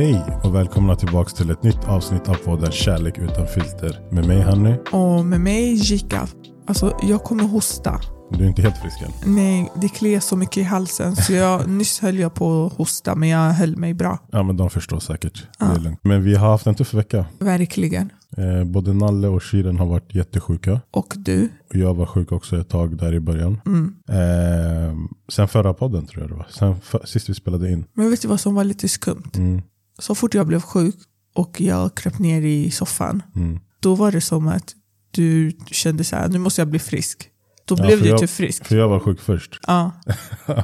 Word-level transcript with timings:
Hej 0.00 0.24
och 0.44 0.54
välkomna 0.54 0.96
tillbaka 0.96 1.30
till 1.30 1.50
ett 1.50 1.62
nytt 1.62 1.84
avsnitt 1.88 2.28
av 2.28 2.34
podden 2.34 2.72
Kärlek 2.72 3.18
utan 3.18 3.46
filter. 3.46 4.00
Med 4.10 4.26
mig 4.26 4.40
Hanny. 4.40 4.74
Och 4.92 5.24
med 5.24 5.40
mig 5.40 5.74
Jika. 5.74 6.28
Alltså 6.66 6.96
jag 7.02 7.24
kommer 7.24 7.44
hosta. 7.44 8.00
Du 8.30 8.44
är 8.44 8.48
inte 8.48 8.62
helt 8.62 8.76
frisk 8.76 9.02
än. 9.02 9.34
Nej, 9.34 9.72
det 9.74 9.88
kliar 9.88 10.20
så 10.20 10.36
mycket 10.36 10.56
i 10.56 10.62
halsen 10.62 11.16
så 11.16 11.32
jag, 11.32 11.68
nyss 11.68 12.00
höll 12.00 12.18
jag 12.18 12.34
på 12.34 12.66
att 12.66 12.72
hosta 12.72 13.14
men 13.14 13.28
jag 13.28 13.50
höll 13.50 13.76
mig 13.76 13.94
bra. 13.94 14.18
Ja 14.30 14.42
men 14.42 14.56
de 14.56 14.70
förstår 14.70 15.00
säkert. 15.00 15.46
Ja. 15.58 15.66
Det 15.66 15.72
är 15.72 15.80
lugnt. 15.80 16.00
Men 16.02 16.22
vi 16.22 16.34
har 16.34 16.50
haft 16.50 16.66
en 16.66 16.74
tuff 16.74 16.94
vecka. 16.94 17.24
Verkligen. 17.38 18.12
Eh, 18.36 18.64
både 18.64 18.92
Nalle 18.92 19.28
och 19.28 19.42
Shiren 19.42 19.78
har 19.78 19.86
varit 19.86 20.14
jättesjuka. 20.14 20.80
Och 20.90 21.14
du? 21.16 21.48
Och 21.70 21.76
jag 21.76 21.94
var 21.94 22.06
sjuk 22.06 22.32
också 22.32 22.60
ett 22.60 22.68
tag 22.68 22.96
där 22.96 23.14
i 23.14 23.20
början. 23.20 23.60
Mm. 23.66 23.94
Eh, 24.08 24.96
sen 25.32 25.48
förra 25.48 25.74
podden 25.74 26.06
tror 26.06 26.22
jag 26.22 26.30
det 26.30 26.36
var. 26.36 26.46
Sen 26.50 26.80
för, 26.80 27.06
sist 27.06 27.28
vi 27.28 27.34
spelade 27.34 27.72
in. 27.72 27.84
Men 27.92 28.10
vet 28.10 28.22
du 28.22 28.28
vad 28.28 28.40
som 28.40 28.54
var 28.54 28.64
lite 28.64 28.88
skumt? 28.88 29.30
Mm, 29.34 29.62
Så 30.00 30.14
fort 30.14 30.34
jag 30.34 30.46
blev 30.46 30.60
sjuk 30.60 30.94
och 31.34 31.60
jag 31.60 31.94
kröp 31.94 32.18
ner 32.18 32.42
i 32.42 32.70
soffan, 32.70 33.22
mm. 33.36 33.60
då 33.80 33.94
var 33.94 34.12
det 34.12 34.20
som 34.20 34.48
att 34.48 34.74
du 35.10 35.52
kände 35.66 36.04
så 36.04 36.16
här, 36.16 36.28
nu 36.28 36.38
måste 36.38 36.60
jag 36.60 36.68
bli 36.68 36.78
frisk. 36.78 37.28
Då 37.64 37.74
Ja, 37.78 37.86
blev 37.86 38.02
du 38.02 38.08
jag- 38.08 38.18
typ 38.20 38.30
frisk. 38.30 38.66
För 38.66 38.76
jag 38.76 38.88
var 38.88 39.00
sjuk 39.00 39.20
först. 39.20 39.60
Ja. 39.66 39.92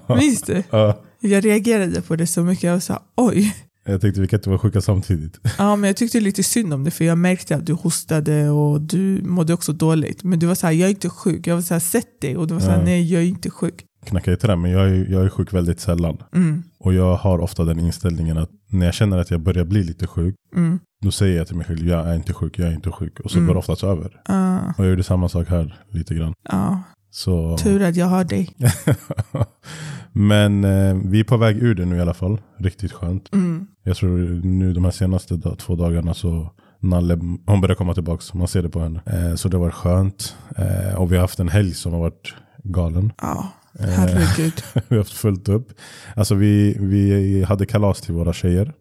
Minns 0.19 0.43
du? 0.43 0.63
Ja, 0.71 1.03
Jag 1.21 1.45
reagerade 1.45 2.03
på 2.03 2.17
det 2.17 2.27
så 2.27 2.43
mycket. 2.43 2.63
Jag 2.65 2.83
sa 2.83 3.03
oj. 3.17 3.57
jag 3.85 4.01
tänkte 4.01 4.21
vi 4.21 4.29
kan 4.29 4.39
inte 4.39 4.49
vara 4.49 4.59
sjuka 4.59 4.81
samtidigt. 4.81 5.39
Ja, 5.59 5.77
men 5.77 5.89
jag 5.89 5.97
tyckte 5.97 6.21
lite 6.21 6.43
synd 6.43 6.75
om 6.75 6.85
det 6.85 6.91
för 6.91 7.05
jag 7.05 7.19
märkte 7.19 7.57
att 7.57 7.67
du 7.67 7.73
hostade 7.73 8.51
och 8.51 8.81
du 8.81 9.23
mådde 9.23 9.55
också 9.55 9.73
dåligt. 9.73 10.23
Men 10.25 10.39
du 10.39 10.47
var 10.47 10.55
så 10.55 10.67
här, 10.67 10.75
jag 10.75 10.87
är 10.87 10.91
inte 10.91 11.09
sjuk. 11.11 11.47
Jag 11.47 11.55
var 11.55 11.63
så 11.63 11.75
här, 11.75 11.81
sätt 11.81 12.21
dig. 12.21 12.37
Och 12.37 12.47
du 12.47 12.55
var 12.55 12.61
så 12.61 12.71
här, 12.71 12.85
nej 12.85 13.13
jag 13.13 13.23
är 13.23 13.27
inte 13.27 13.51
sjuk. 13.51 13.85
Knackar 14.07 14.33
i 14.33 14.37
trä 14.37 14.57
men 14.57 14.71
jag 14.71 14.89
är, 14.89 15.07
jag 15.13 15.25
är 15.25 15.29
sjuk 15.29 15.53
väldigt 15.55 15.81
sällan. 15.81 16.17
Mm, 16.35 16.63
Och 16.79 16.95
jag 16.95 17.17
har 17.17 17.39
ofta 17.39 17.65
den 17.65 17.79
inställningen 17.79 18.39
att 18.39 18.51
när 18.71 18.87
jag 18.87 18.95
känner 18.95 19.19
att 19.19 19.31
jag 19.31 19.41
börjar 19.41 19.65
bli 19.65 19.83
lite 19.85 20.07
sjuk. 20.07 20.35
mm, 20.57 20.79
Då 21.03 21.11
säger 21.11 21.37
jag 21.39 21.47
till 21.47 21.57
mig 21.57 21.67
själv, 21.67 21.89
jag 21.89 22.09
är 22.09 22.15
inte 22.15 22.33
sjuk, 22.35 22.59
jag 22.59 22.69
är 22.69 22.73
inte 22.75 22.91
sjuk. 22.91 23.21
Och 23.21 23.31
så 23.31 23.37
Mm. 23.39 23.47
går 23.47 23.55
det 23.55 23.59
oftast 23.59 23.85
över. 23.85 24.21
ah, 24.25 24.59
Och 24.79 24.85
jag 24.85 24.91
gjorde 24.91 25.03
samma 25.03 25.29
sak 25.29 25.49
här 25.49 25.81
lite 25.91 26.15
grann. 26.15 26.33
ja. 26.51 26.83
Så... 27.11 27.57
Tur 27.59 27.83
att 27.83 27.97
jag 27.97 28.07
har 28.07 28.25
dig. 28.25 28.49
Men 30.13 30.65
eh, 30.65 30.95
vi 31.05 31.21
är 31.21 31.25
på 31.25 31.37
väg 31.37 31.57
ur 31.63 31.75
det 31.75 31.85
nu 31.85 31.97
i 31.97 32.01
alla 32.01 32.15
fall. 32.15 32.41
Riktigt 32.59 32.93
skönt. 32.93 33.35
Mm, 33.35 33.67
Jag 33.83 33.97
tror 33.97 34.19
nu 34.45 34.73
de 34.73 34.85
här 34.85 34.91
senaste 34.91 35.37
dag, 35.37 35.59
två 35.59 35.75
dagarna 35.77 36.15
så 36.15 36.51
Nalle, 36.81 37.15
hon 37.47 37.61
börjar 37.61 37.75
komma 37.75 37.95
tillbaka. 37.95 38.23
Man 38.39 38.49
ser 38.49 38.63
det 38.63 38.69
på 38.69 38.81
henne. 38.81 39.01
Eh, 39.07 39.35
så 39.35 39.49
det 39.49 39.57
var 39.59 39.71
skönt. 39.71 40.37
Eh, 40.57 40.95
och 41.01 41.13
vi 41.13 41.17
har 41.17 41.21
haft 41.23 41.39
en 41.41 41.49
helg 41.49 41.75
som 41.75 41.93
har 41.93 42.01
varit 42.01 42.35
galen. 42.65 43.13
ja, 43.23 43.53
herregud. 43.79 44.53
vi 44.89 44.97
har 44.97 44.99
haft 44.99 45.13
fullt 45.13 45.49
upp. 45.49 45.69
Alltså 46.17 46.35
vi, 46.35 46.77
vi 46.81 47.43
hade 47.43 47.67
kalas 47.67 48.01
till 48.01 48.15
våra 48.15 48.33
tjejer. 48.33 48.73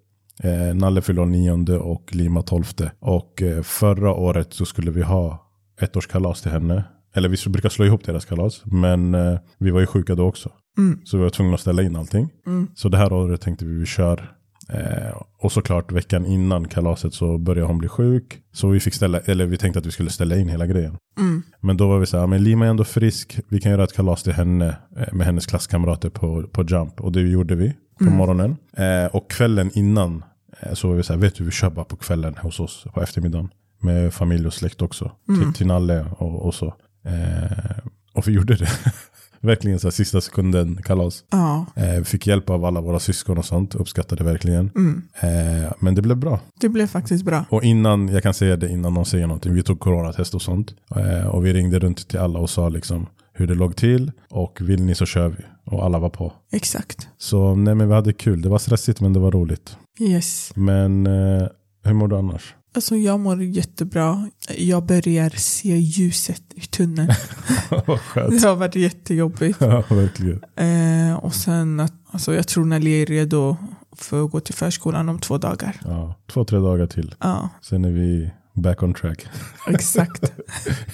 Eh, 0.44 0.76
Nalle 0.76 1.02
fyllde 1.02 1.26
nionde 1.26 1.78
och 1.78 2.16
Lima 2.16 2.42
tolfte. 2.42 2.92
Och 3.00 3.42
eh, 3.42 3.62
förra 3.62 4.14
året 4.14 4.54
så 4.54 4.66
skulle 4.66 4.92
vi 4.92 5.02
ha 5.02 5.52
ettårskalas 5.82 6.42
till 6.42 6.52
henne. 6.52 6.84
Eller 7.16 7.30
vi 7.30 7.38
brukar 7.50 7.70
slå 7.70 7.86
ihop 7.86 8.04
deras 8.06 8.26
kalas. 8.26 8.62
Men 8.66 9.16
eh, 9.16 9.38
vi 9.60 9.72
var 9.72 9.80
ju 9.80 9.86
sjuka 9.88 10.16
då 10.16 10.26
också. 10.26 10.50
Mm, 10.78 11.00
Så 11.06 11.18
vi 11.18 11.24
var 11.24 11.30
tvungna 11.30 11.54
att 11.54 11.60
ställa 11.62 11.84
in 11.84 11.96
allting. 11.96 12.30
mm, 12.48 12.68
Så 12.76 12.90
det 12.90 12.98
här 12.98 13.14
året 13.14 13.42
tänkte 13.42 13.66
vi 13.66 13.74
vi 13.80 13.86
kör. 13.86 14.32
Eh, 14.70 15.22
och 15.40 15.52
såklart 15.52 15.92
veckan 15.92 16.26
innan 16.26 16.68
kalaset 16.68 17.14
så 17.14 17.38
började 17.38 17.68
hon 17.68 17.78
bli 17.78 17.88
sjuk. 17.88 18.40
Så 18.54 18.68
vi 18.70 18.80
fick 18.80 18.94
ställa, 18.94 19.20
eller 19.20 19.46
vi 19.46 19.58
tänkte 19.58 19.80
att 19.80 19.86
vi 19.86 19.92
skulle 19.92 20.10
ställa 20.10 20.36
in 20.38 20.50
hela 20.50 20.66
grejen. 20.68 20.98
mm, 21.20 21.44
Men 21.62 21.78
då 21.78 21.88
var 21.88 22.00
vi 22.00 22.06
så 22.06 22.20
här, 22.20 22.28
men 22.28 22.44
Lima 22.44 22.66
är 22.66 22.70
ändå 22.70 22.84
frisk. 22.84 23.40
Vi 23.50 23.60
kan 23.62 23.72
göra 23.72 23.84
ett 23.84 23.94
kalas 23.94 24.24
till 24.24 24.34
henne 24.34 24.78
eh, 24.98 25.14
med 25.14 25.26
hennes 25.26 25.46
klasskamrater 25.46 26.10
på, 26.10 26.44
på 26.48 26.64
Jump. 26.64 27.02
Och 27.02 27.12
det 27.12 27.22
gjorde 27.22 27.56
vi 27.56 27.74
på 27.98 28.04
Mm. 28.04 28.14
morgonen. 28.18 28.58
Eh, 28.78 29.06
och 29.16 29.30
kvällen 29.32 29.72
innan 29.74 30.24
eh, 30.60 30.74
så 30.74 30.88
var 30.88 30.96
vi 30.96 31.04
så 31.04 31.14
här, 31.14 31.20
vet 31.20 31.36
du 31.36 31.44
vi 31.44 31.52
kör 31.52 31.70
bara 31.70 31.86
på 31.86 31.96
kvällen 31.96 32.36
hos 32.38 32.60
oss 32.60 32.86
på 32.94 33.02
eftermiddagen. 33.02 33.50
Med 33.82 34.14
familj 34.14 34.48
och 34.48 34.54
släkt 34.54 34.82
också. 34.82 35.12
Mm. 35.30 35.42
Till, 35.42 35.54
till 35.54 35.68
Nalle 35.68 36.06
och, 36.18 36.46
och 36.46 36.54
så. 36.54 36.66
Eh, 37.06 37.78
och 38.14 38.28
vi 38.28 38.32
gjorde 38.32 38.56
det. 38.56 38.70
verkligen 39.46 39.80
så 39.80 39.88
här 39.88 39.92
sista 39.92 40.22
sekunden 40.22 40.80
kalas. 40.84 41.24
ja. 41.32 41.66
Eh, 41.76 42.04
fick 42.04 42.28
hjälp 42.28 42.50
av 42.50 42.66
alla 42.66 42.82
våra 42.82 43.00
syskon 43.00 43.38
och 43.38 43.46
sånt. 43.46 43.76
Uppskattade 43.76 44.24
verkligen. 44.24 44.72
Mm. 44.76 45.02
Eh, 45.20 45.72
men 45.80 45.96
det 45.96 46.02
blev 46.02 46.18
bra. 46.18 46.40
Det 46.60 46.70
blev 46.70 46.88
faktiskt 46.88 47.26
bra. 47.26 47.46
Och 47.50 47.64
innan, 47.64 48.08
jag 48.08 48.24
kan 48.24 48.34
säga 48.34 48.58
det 48.58 48.70
innan 48.70 48.94
någon 48.94 49.06
säger 49.06 49.28
någonting, 49.28 49.54
vi 49.54 49.64
tog 49.64 49.80
coronatest 49.80 50.36
och 50.36 50.42
sånt. 50.42 50.74
Eh, 50.96 51.28
och 51.28 51.46
vi 51.46 51.54
ringde 51.54 51.80
runt 51.80 52.08
till 52.08 52.20
alla 52.20 52.40
och 52.40 52.50
sa 52.50 52.70
liksom 52.70 53.08
hur 53.34 53.48
det 53.48 53.56
låg 53.56 53.76
till. 53.76 54.12
Och 54.30 54.58
vill 54.62 54.84
ni 54.84 54.96
så 54.96 55.06
kör 55.06 55.30
vi. 55.30 55.44
Och 55.66 55.86
alla 55.86 56.00
var 56.00 56.10
på. 56.10 56.34
Exakt. 56.52 57.08
Så 57.18 57.56
nej 57.56 57.76
men 57.76 57.88
vi 57.88 57.94
hade 57.94 58.14
kul. 58.14 58.42
Det 58.42 58.50
var 58.50 58.58
stressigt 58.58 59.02
men 59.02 59.14
det 59.14 59.20
var 59.20 59.32
roligt. 59.32 59.78
Yes. 60.00 60.52
Men 60.56 61.08
eh, 61.08 61.48
hur 61.84 61.94
mår 61.94 62.08
du 62.08 62.18
annars? 62.18 62.56
Alltså 62.76 62.96
jag 62.96 63.20
mår 63.20 63.44
jättebra. 63.44 64.30
Jag 64.58 64.86
börjar 64.86 65.30
se 65.30 65.78
ljuset 65.78 66.42
i 66.56 66.62
tunneln. 66.62 67.08
Det 67.70 68.44
har 68.44 68.56
varit 68.56 68.76
jättejobbigt. 68.76 69.58
ja, 69.62 69.84
verkligen. 69.90 70.42
Eh, 70.56 71.16
och 71.16 71.34
sen 71.36 71.80
att, 71.80 71.94
alltså 72.12 72.34
jag 72.36 72.48
tror 72.48 72.66
Nelly 72.66 73.02
är 73.02 73.06
redo 73.06 73.58
för 73.98 74.26
att 74.26 74.32
gå 74.32 74.40
till 74.40 74.54
förskolan 74.54 75.10
om 75.10 75.20
två 75.20 75.38
dagar. 75.38 75.76
Ja, 75.86 76.16
två, 76.34 76.46
tre 76.46 76.60
dagar 76.60 76.88
till. 76.88 77.16
Ja, 77.20 77.50
Sen 77.62 77.86
är 77.86 77.92
vi 77.92 78.32
back 78.54 78.84
on 78.84 78.94
track. 78.94 79.26
exakt. 79.68 80.34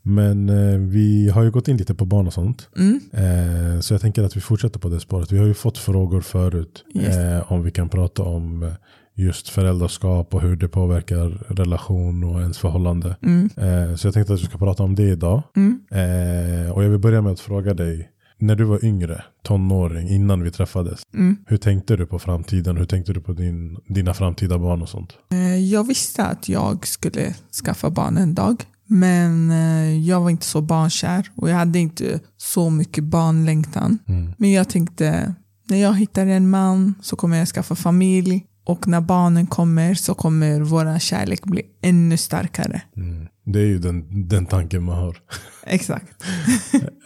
Men 0.03 0.49
eh, 0.49 0.79
vi 0.79 1.29
har 1.31 1.43
ju 1.43 1.51
gått 1.51 1.69
in 1.69 1.77
lite 1.77 1.95
på 1.95 2.05
barn 2.05 2.27
och 2.27 2.33
sånt. 2.33 2.69
Mm, 2.77 3.01
Eh, 3.13 3.81
så 3.81 3.95
jag 3.95 4.01
tänker 4.01 4.23
att 4.23 4.37
vi 4.37 4.41
fortsätter 4.41 4.81
på 4.81 4.89
det 4.89 5.01
spåret. 5.01 5.33
Vi 5.33 5.39
har 5.39 5.47
ju 5.47 5.55
fått 5.55 5.79
frågor 5.79 6.21
förut 6.21 6.85
Yes. 6.95 7.17
eh, 7.17 7.53
om 7.53 7.63
vi 7.63 7.71
kan 7.71 7.89
prata 7.89 8.23
om 8.23 8.73
just 9.21 9.49
föräldraskap 9.49 10.35
och 10.35 10.41
hur 10.43 10.57
det 10.57 10.69
påverkar 10.69 11.29
relation 11.49 12.25
och 12.25 12.41
ens 12.41 12.59
förhållande. 12.59 13.17
mm, 13.23 13.51
Eh, 13.57 13.97
så 13.97 14.07
jag 14.07 14.15
tänkte 14.15 14.33
att 14.35 14.41
vi 14.41 14.45
ska 14.45 14.59
prata 14.59 14.83
om 14.83 14.95
det 14.95 15.03
idag. 15.03 15.43
mm. 15.57 15.81
Eh, 15.91 16.71
och 16.73 16.85
jag 16.85 16.89
vill 16.91 16.99
börja 16.99 17.23
med 17.23 17.33
att 17.33 17.41
fråga 17.41 17.75
dig, 17.75 18.11
när 18.39 18.57
du 18.57 18.65
var 18.65 18.85
yngre, 18.85 19.25
tonåring, 19.45 20.09
innan 20.09 20.43
vi 20.43 20.51
träffades. 20.51 21.03
Mm. 21.15 21.37
Hur 21.47 21.57
tänkte 21.57 21.97
du 21.97 22.07
på 22.07 22.19
framtiden? 22.19 22.77
Hur 22.77 22.85
tänkte 22.85 23.13
du 23.13 23.21
på 23.21 23.33
din, 23.33 23.77
dina 23.89 24.15
framtida 24.15 24.59
barn 24.59 24.83
och 24.83 24.89
sånt? 24.89 25.13
Eh, 25.33 25.57
Jag 25.59 25.87
visste 25.87 26.25
att 26.25 26.49
jag 26.49 26.87
skulle 26.87 27.35
skaffa 27.65 27.91
barn 27.91 28.17
en 28.17 28.35
dag. 28.35 28.63
Men 28.87 29.51
eh, 29.51 29.99
jag 30.09 30.21
var 30.21 30.31
inte 30.31 30.47
så 30.47 30.61
barnkär 30.61 31.27
och 31.37 31.51
jag 31.51 31.55
hade 31.57 31.79
inte 31.79 32.21
så 32.37 32.71
mycket 32.71 33.05
barnlängtan. 33.05 33.99
Mm. 34.09 34.33
Men 34.39 34.51
jag 34.53 34.69
tänkte, 34.69 35.35
när 35.69 35.77
jag 35.77 35.95
hittar 35.99 36.27
en 36.27 36.51
man 36.51 36.95
så 37.03 37.17
kommer 37.17 37.37
jag 37.39 37.49
skaffa 37.49 37.75
familj. 37.75 38.45
Och 38.65 38.89
när 38.89 39.01
barnen 39.01 39.47
kommer 39.47 39.95
så 39.95 40.15
kommer 40.15 40.61
vår 40.61 40.99
kärlek 40.99 41.45
bli 41.45 41.63
ännu 41.83 42.17
starkare. 42.17 42.83
Mm. 42.97 43.27
Det 43.45 43.59
är 43.61 43.67
ju 43.67 43.79
den, 43.79 44.29
den 44.29 44.47
tanken 44.47 44.83
man 44.83 44.97
har. 44.99 45.17
Exakt. 45.67 46.25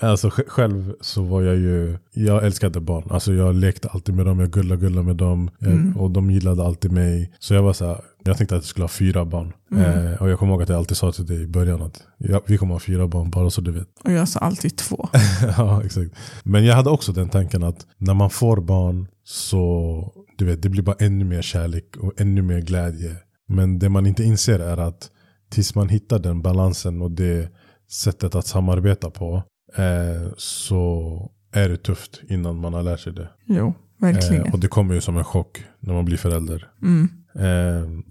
Alltså 0.00 0.28
sj- 0.28 0.48
själv 0.48 0.94
så 1.00 1.22
var 1.22 1.42
jag 1.42 1.56
ju, 1.56 1.98
jag 2.12 2.44
älskade 2.46 2.80
barn. 2.80 3.04
Alltså 3.10 3.32
jag 3.32 3.54
lekte 3.54 3.88
alltid 3.88 4.14
med 4.14 4.26
dem, 4.26 4.40
jag 4.40 4.50
gullade 4.50 4.80
gullade 4.80 5.06
med 5.06 5.16
dem. 5.16 5.50
eh, 5.62 5.68
Mm. 5.72 5.96
Och 5.96 6.10
de 6.10 6.30
gillade 6.30 6.64
alltid 6.64 6.92
mig. 6.92 7.32
Så 7.38 7.54
jag 7.54 7.62
var 7.62 7.72
så 7.72 7.86
här, 7.86 8.00
jag 8.24 8.36
tänkte 8.36 8.56
att 8.56 8.62
jag 8.62 8.68
skulle 8.68 8.84
ha 8.84 8.88
fyra 8.88 9.24
barn. 9.24 9.52
Mm. 9.72 10.06
Eh, 10.06 10.22
och 10.22 10.28
jag 10.30 10.38
kommer 10.38 10.52
ihåg 10.52 10.62
att 10.62 10.68
jag 10.68 10.78
alltid 10.78 10.96
sa 10.96 11.12
till 11.12 11.26
dig 11.26 11.42
i 11.42 11.46
början 11.46 11.82
att 11.82 12.02
ja, 12.18 12.40
vi 12.46 12.58
kommer 12.58 12.74
ha 12.74 12.80
fyra 12.80 13.06
barn, 13.08 13.30
bara 13.30 13.50
så 13.50 13.60
du 13.60 13.72
vet. 13.72 13.88
Och 14.04 14.12
jag 14.12 14.28
sa 14.28 14.40
alltid 14.40 14.76
två. 14.76 15.08
ja, 15.56 15.82
exakt. 15.84 16.10
Men 16.42 16.64
jag 16.64 16.76
hade 16.76 16.90
också 16.90 17.12
den 17.12 17.28
tanken 17.28 17.62
att 17.62 17.86
när 17.98 18.14
man 18.14 18.30
får 18.30 18.60
barn 18.60 19.06
så, 19.24 20.12
du 20.36 20.44
vet, 20.44 20.62
det 20.62 20.68
blir 20.68 20.82
bara 20.82 20.96
ännu 20.98 21.24
mer 21.24 21.42
kärlek 21.42 21.96
och 21.96 22.20
ännu 22.20 22.42
mer 22.42 22.60
glädje. 22.60 23.16
Men 23.48 23.78
det 23.78 23.88
man 23.88 24.06
inte 24.06 24.24
inser 24.24 24.58
är 24.58 24.76
att 24.76 25.10
tills 25.50 25.74
man 25.74 25.88
hittar 25.88 26.18
den 26.18 26.42
balansen 26.42 27.02
och 27.02 27.10
det 27.10 27.52
sättet 27.90 28.34
att 28.34 28.46
samarbeta 28.46 29.10
på 29.10 29.42
eh, 29.76 30.32
så 30.36 31.30
är 31.52 31.68
det 31.68 31.76
tufft 31.76 32.22
innan 32.28 32.56
man 32.56 32.74
har 32.74 32.82
lärt 32.82 33.00
sig 33.00 33.12
det. 33.12 33.28
Jo, 33.46 33.74
verkligen. 34.00 34.46
Eh, 34.46 34.52
och 34.52 34.60
det 34.60 34.68
kommer 34.68 34.94
ju 34.94 35.00
som 35.00 35.16
en 35.16 35.24
chock 35.24 35.64
när 35.80 35.94
man 35.94 36.04
blir 36.04 36.16
förälder. 36.16 36.70
Mm. 36.82 37.08
Eh, 37.34 38.04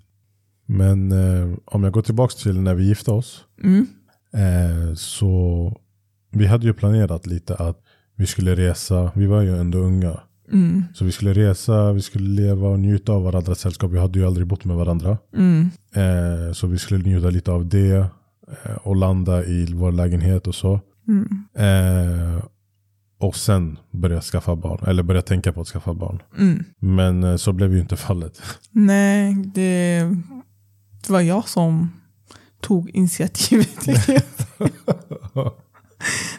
men 0.65 1.11
eh, 1.11 1.57
om 1.65 1.83
jag 1.83 1.93
går 1.93 2.01
tillbaka 2.01 2.33
till 2.43 2.61
när 2.61 2.73
vi 2.73 2.87
gifte 2.87 3.11
oss. 3.11 3.45
Mm. 3.63 3.87
Eh, 4.33 4.93
så 4.95 5.77
vi 6.31 6.45
hade 6.45 6.65
ju 6.65 6.73
planerat 6.73 7.25
lite 7.25 7.55
att 7.55 7.79
vi 8.15 8.25
skulle 8.25 8.55
resa. 8.55 9.11
Vi 9.15 9.25
var 9.25 9.41
ju 9.41 9.57
ändå 9.57 9.77
unga. 9.77 10.19
Mm. 10.51 10.83
Så 10.93 11.05
vi 11.05 11.11
skulle 11.11 11.33
resa, 11.33 11.93
vi 11.93 12.01
skulle 12.01 12.41
leva 12.41 12.67
och 12.67 12.79
njuta 12.79 13.11
av 13.11 13.23
varandras 13.23 13.59
sällskap. 13.59 13.91
Vi 13.91 13.99
hade 13.99 14.19
ju 14.19 14.25
aldrig 14.25 14.47
bott 14.47 14.65
med 14.65 14.75
varandra. 14.75 15.17
Mm. 15.35 15.69
Eh, 15.93 16.53
så 16.53 16.67
vi 16.67 16.77
skulle 16.77 17.03
njuta 17.03 17.29
lite 17.29 17.51
av 17.51 17.65
det. 17.65 18.05
Eh, 18.63 18.75
och 18.83 18.95
landa 18.95 19.45
i 19.45 19.65
vår 19.73 19.91
lägenhet 19.91 20.47
och 20.47 20.55
så. 20.55 20.79
Mm. 21.07 21.45
Eh, 21.55 22.43
och 23.19 23.35
sen 23.35 23.77
börja 23.91 24.21
skaffa 24.21 24.55
barn. 24.55 24.83
Eller 24.87 25.03
börja 25.03 25.21
tänka 25.21 25.53
på 25.53 25.61
att 25.61 25.67
skaffa 25.67 25.93
barn. 25.93 26.21
Mm. 26.37 26.63
Men 26.79 27.23
eh, 27.23 27.35
så 27.35 27.53
blev 27.53 27.73
ju 27.73 27.79
inte 27.79 27.95
fallet. 27.95 28.41
Nej, 28.71 29.35
det, 29.53 29.99
det 31.07 31.09
var 31.09 31.21
jag 31.21 31.47
som 31.47 31.89
tog 32.61 32.89
initiativet. 32.89 33.87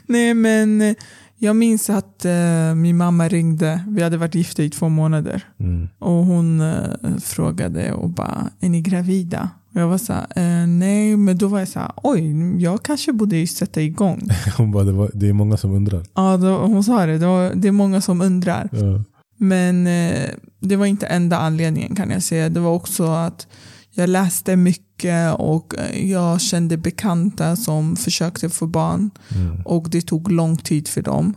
Nej, 0.06 0.34
men 0.34 0.94
Jag 1.44 1.56
minns 1.56 1.90
att 1.90 2.24
eh, 2.24 2.74
min 2.74 2.96
mamma 2.96 3.28
ringde. 3.28 3.84
Vi 3.88 4.02
hade 4.02 4.16
varit 4.16 4.34
gifta 4.34 4.62
i 4.62 4.70
två 4.70 4.88
månader. 4.88 5.42
Mm. 5.60 5.88
Och 5.98 6.12
hon 6.12 6.60
eh, 6.60 7.16
frågade 7.22 7.92
och 7.92 8.10
bara, 8.10 8.50
är 8.60 8.68
ni 8.68 8.80
gravida? 8.80 9.50
Och 9.74 9.80
jag 9.80 9.88
var 9.88 9.98
så 9.98 10.12
här, 10.12 10.26
eh, 10.36 10.66
nej, 10.66 11.16
men 11.16 11.38
då 11.38 11.48
var 11.48 11.58
jag 11.58 11.68
så 11.68 11.78
här, 11.78 11.92
oj, 11.96 12.62
jag 12.62 12.82
kanske 12.82 13.12
borde 13.12 13.36
ju 13.36 13.46
sätta 13.46 13.82
igång. 13.82 14.28
Hon 14.56 14.72
bara, 14.72 14.84
det, 14.84 14.92
var, 14.92 15.10
det 15.14 15.28
är 15.28 15.32
många 15.32 15.56
som 15.56 15.74
undrar. 15.74 16.02
ja, 16.14 16.36
då, 16.36 16.58
hon 16.58 16.84
sa 16.84 17.06
det, 17.06 17.18
det, 17.18 17.26
var, 17.26 17.52
det 17.54 17.68
är 17.68 17.72
många 17.72 18.00
som 18.00 18.20
undrar. 18.20 18.68
Ja. 18.72 19.04
Men 19.36 19.86
eh, 19.86 20.30
det 20.60 20.76
var 20.76 20.86
inte 20.86 21.06
enda 21.06 21.38
anledningen 21.38 21.94
kan 21.96 22.10
jag 22.10 22.22
säga. 22.22 22.48
Det 22.48 22.60
var 22.60 22.70
också 22.70 23.04
att 23.04 23.46
jag 23.94 24.08
läste 24.08 24.56
mycket 24.56 25.34
och 25.34 25.74
jag 25.94 26.40
kände 26.40 26.76
bekanta 26.76 27.56
som 27.56 27.96
försökte 27.96 28.48
få 28.48 28.66
barn. 28.66 29.10
Mm. 29.34 29.62
Och 29.64 29.90
det 29.90 30.00
tog 30.02 30.32
lång 30.32 30.56
tid 30.56 30.88
för 30.88 31.02
dem. 31.02 31.34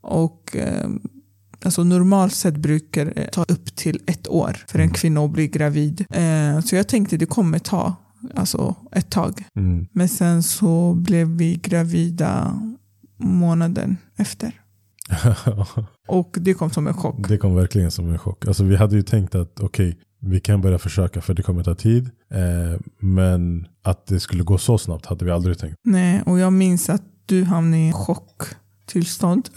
Och 0.00 0.56
eh, 0.56 0.88
alltså 1.64 1.84
normalt 1.84 2.34
sett 2.34 2.56
brukar 2.56 3.04
det 3.04 3.30
ta 3.32 3.42
upp 3.42 3.76
till 3.76 4.00
ett 4.06 4.28
år 4.28 4.64
för 4.68 4.78
en 4.78 4.90
kvinna 4.90 5.20
att 5.20 5.30
bli 5.30 5.48
gravid. 5.48 6.06
Eh, 6.10 6.60
så 6.60 6.76
jag 6.76 6.88
tänkte 6.88 7.16
det 7.16 7.26
kommer 7.26 7.58
ta 7.58 7.96
alltså, 8.34 8.74
ett 8.92 9.10
tag. 9.10 9.44
Mm. 9.56 9.86
Men 9.92 10.08
sen 10.08 10.42
så 10.42 10.94
blev 10.94 11.28
vi 11.28 11.54
gravida 11.54 12.60
månaden 13.18 13.96
efter. 14.16 14.60
Och 16.08 16.36
det 16.40 16.54
kom 16.54 16.70
som 16.70 16.86
en 16.86 16.94
chock. 16.94 17.28
det 17.28 17.38
kom 17.38 17.54
verkligen 17.54 17.90
som 17.90 18.10
en 18.10 18.18
chock. 18.18 18.46
Alltså, 18.46 18.64
vi 18.64 18.76
hade 18.76 18.96
ju 18.96 19.02
tänkt 19.02 19.34
att 19.34 19.60
okej, 19.60 19.98
vi 20.26 20.40
kan 20.40 20.60
börja 20.60 20.78
försöka 20.78 21.20
för 21.20 21.34
det 21.34 21.42
kommer 21.42 21.62
ta 21.62 21.74
tid. 21.74 22.10
Eh, 22.30 22.80
men 22.98 23.66
att 23.82 24.06
det 24.06 24.20
skulle 24.20 24.42
gå 24.42 24.58
så 24.58 24.78
snabbt 24.78 25.06
hade 25.06 25.24
vi 25.24 25.30
aldrig 25.30 25.58
tänkt. 25.58 25.76
Nej, 25.84 26.22
och 26.26 26.38
jag 26.38 26.52
minns 26.52 26.90
att 26.90 27.02
du 27.26 27.44
hamnade 27.44 27.82
i 27.82 27.92
chocktillstånd. 27.92 29.48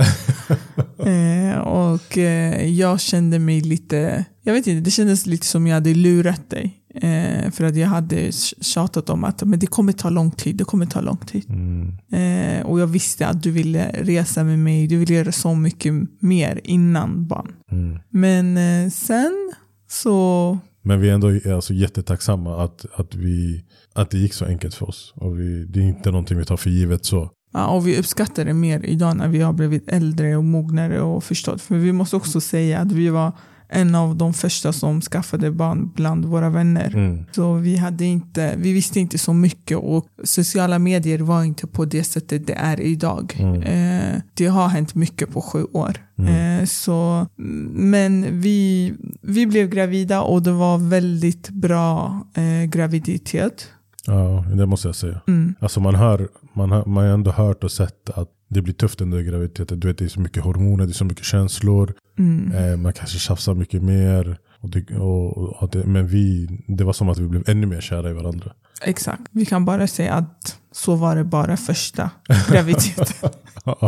eh, 0.98 1.60
och 1.60 2.18
eh, 2.18 2.70
jag 2.70 3.00
kände 3.00 3.40
mig 3.40 3.62
lite, 3.62 4.26
jag 4.42 4.54
vet 4.54 4.68
inte, 4.68 4.82
det 4.82 4.92
kändes 4.92 5.26
lite 5.26 5.48
som 5.48 5.68
jag 5.68 5.74
hade 5.74 5.94
lurat 5.94 6.50
dig. 6.50 6.84
Eh, 7.02 7.52
för 7.52 7.64
att 7.64 7.76
jag 7.76 7.88
hade 7.88 8.32
tjatat 8.62 9.10
om 9.10 9.24
att 9.24 9.44
men 9.44 9.60
det 9.60 9.68
kommer 9.68 9.94
ta 9.94 10.10
lång 10.10 10.32
tid, 10.32 10.56
det 10.56 10.64
kommer 10.64 10.86
ta 10.86 11.02
lång 11.02 11.18
tid. 11.18 11.46
Mm. 11.50 11.98
Eh, 12.12 12.66
och 12.66 12.80
jag 12.80 12.88
visste 12.88 13.28
att 13.28 13.44
du 13.44 13.52
ville 13.52 13.92
resa 13.94 14.44
med 14.44 14.60
mig, 14.60 14.88
du 14.88 14.98
ville 14.98 15.14
göra 15.14 15.32
så 15.32 15.56
mycket 15.56 15.94
mer 16.20 16.62
innan 16.64 17.28
barn. 17.28 17.54
Mm. 17.72 18.00
Men 18.10 18.58
eh, 18.58 18.90
sen 18.90 19.54
så, 19.88 20.58
Men 20.82 21.00
vi 21.02 21.10
är 21.10 21.14
ändå 21.14 21.56
alltså, 21.56 21.74
jättetacksamma 21.74 22.64
att, 22.64 22.86
att, 22.94 23.16
vi, 23.16 23.64
att 23.94 24.10
det 24.10 24.18
gick 24.18 24.34
så 24.34 24.46
enkelt 24.46 24.76
för 24.76 24.90
oss. 24.90 25.14
Och 25.16 25.40
vi, 25.40 25.66
det 25.66 25.80
är 25.80 25.84
inte 25.84 26.12
någonting 26.12 26.38
vi 26.38 26.46
tar 26.46 26.58
för 26.58 26.70
givet 26.70 27.06
så. 27.06 27.32
ja, 27.54 27.68
och 27.68 27.88
vi 27.88 28.00
uppskattar 28.00 28.46
det 28.46 28.54
mer 28.54 28.86
idag 28.86 29.18
när 29.18 29.28
vi 29.28 29.40
har 29.42 29.54
blivit 29.54 29.90
äldre 29.90 30.36
och 30.36 30.44
mognare 30.44 31.02
och 31.02 31.24
förstått. 31.24 31.62
För 31.62 31.76
vi 31.76 31.92
måste 31.92 32.16
också 32.16 32.42
säga 32.42 32.80
att 32.80 32.92
vi 32.92 33.10
var 33.10 33.32
en 33.70 33.96
av 33.96 34.16
de 34.16 34.34
första 34.34 34.74
som 34.74 35.02
skaffade 35.02 35.52
barn 35.52 35.92
bland 35.96 36.26
våra 36.26 36.50
vänner. 36.50 36.92
Mm. 36.94 37.26
Så 37.32 37.54
vi, 37.54 37.78
hade 37.78 38.06
inte, 38.06 38.54
vi 38.58 38.74
visste 38.74 39.00
inte 39.00 39.18
så 39.18 39.34
mycket 39.34 39.78
och 39.78 40.06
sociala 40.24 40.80
medier 40.80 41.20
var 41.20 41.44
inte 41.44 41.68
på 41.68 41.86
det 41.86 42.04
sättet 42.04 42.48
det 42.48 42.54
är 42.54 42.80
idag. 42.80 43.36
Mm. 43.40 43.62
Eh, 43.62 44.22
det 44.34 44.48
har 44.48 44.68
hänt 44.68 44.96
mycket 44.96 45.32
på 45.32 45.42
sju 45.42 45.64
år. 45.74 45.98
Eh, 46.18 46.66
så, 46.66 47.28
men 47.72 48.42
vi, 48.42 48.94
vi 49.22 49.48
blev 49.48 49.70
gravida 49.70 50.22
och 50.22 50.44
det 50.44 50.52
var 50.52 50.78
väldigt 50.78 51.50
bra 51.50 52.22
eh, 52.34 52.70
graviditet. 52.70 53.68
Ja, 54.06 54.46
det 54.56 54.66
måste 54.66 54.88
jag 54.88 54.96
säga. 54.96 55.22
Mm. 55.28 55.56
Alltså 55.60 55.80
man 55.80 55.96
hör, 55.96 56.28
man 56.54 56.72
har, 56.72 56.86
man 56.86 57.04
har 57.04 57.14
ändå 57.14 57.32
hört 57.32 57.64
och 57.64 57.72
sett 57.72 58.10
att 58.10 58.30
det 58.50 58.62
blir 58.62 58.74
tufft 58.74 59.02
under 59.02 59.22
graviditeten. 59.22 59.80
Du 59.80 59.88
vet, 59.88 59.98
det 59.98 60.06
är 60.06 60.10
så 60.10 60.20
mycket 60.22 60.44
hormoner, 60.44 60.86
det 60.86 60.92
är 60.92 60.94
så 60.94 61.06
mycket 61.06 61.26
känslor. 61.26 61.94
Mm. 62.20 62.52
Eh, 62.72 62.78
man 62.78 62.94
kanske 62.94 63.20
tjafsar 63.20 63.54
mycket 63.54 63.84
mer. 63.84 64.38
Och 64.62 64.70
det, 64.70 64.96
och, 64.98 65.38
och 65.64 65.70
det, 65.70 65.84
men 65.84 66.08
vi, 66.08 66.48
det 66.68 66.84
var 66.84 66.94
som 66.94 67.10
att 67.10 67.18
vi 67.18 67.28
blev 67.28 67.44
ännu 67.50 67.68
mer 67.68 67.82
kära 67.82 68.10
i 68.10 68.14
varandra. 68.14 68.52
Exakt. 68.82 69.22
Vi 69.32 69.46
kan 69.46 69.66
bara 69.66 69.88
säga 69.88 70.14
att 70.14 70.58
så 70.72 70.96
var 70.96 71.16
det 71.16 71.24
bara 71.24 71.58
första 71.58 72.10
graviditeten. 72.52 73.30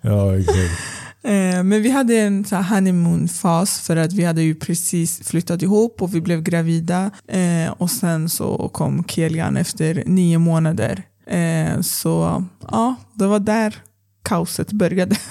ja, 0.00 0.36
exakt. 0.38 0.80
Eh, 1.22 1.62
Men 1.62 1.82
vi 1.82 1.90
hade 1.90 2.14
en 2.18 2.44
så 2.44 2.56
honeymoon-fas 2.56 3.80
för 3.80 3.96
att 3.96 4.12
vi 4.12 4.24
hade 4.24 4.42
ju 4.42 4.54
precis 4.54 5.28
flyttat 5.28 5.62
ihop 5.62 6.02
och 6.02 6.14
vi 6.14 6.20
blev 6.20 6.42
gravida. 6.42 7.10
Eh, 7.28 7.70
Och 7.78 7.90
sen 7.90 8.28
så 8.28 8.68
kom 8.68 9.04
Kelian 9.04 9.56
efter 9.56 10.02
nio 10.06 10.38
månader. 10.38 11.02
Eh, 11.30 11.80
Så 11.80 12.44
ja, 12.70 12.94
det 13.14 13.26
var 13.26 13.38
där 13.40 13.76
kaoset 14.22 14.72
började. 14.72 15.16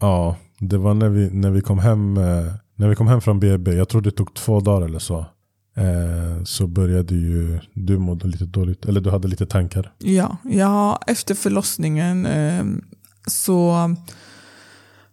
Ja, 0.00 0.36
det 0.58 0.78
var 0.78 0.94
när 0.94 1.08
vi, 1.08 1.30
när 1.30 1.50
vi 1.50 1.60
kom 1.60 1.78
hem 1.78 2.16
eh, 2.16 2.52
När 2.74 2.88
vi 2.88 2.94
kom 2.94 3.06
hem 3.06 3.20
från 3.20 3.40
BB, 3.40 3.72
jag 3.72 3.88
tror 3.88 4.00
det 4.02 4.10
tog 4.10 4.34
två 4.34 4.60
dagar 4.60 4.86
eller 4.86 4.98
så. 4.98 5.18
Eh, 5.76 6.44
så 6.44 6.66
började 6.66 7.14
ju 7.14 7.60
du 7.74 7.98
må 7.98 8.14
lite 8.14 8.44
dåligt, 8.44 8.84
eller 8.84 9.00
du 9.00 9.10
hade 9.10 9.28
lite 9.28 9.46
tankar. 9.46 9.92
Ja, 9.98 10.36
ja 10.44 11.00
efter 11.06 11.34
förlossningen 11.34 12.26
eh, 12.26 12.64
så 13.26 13.74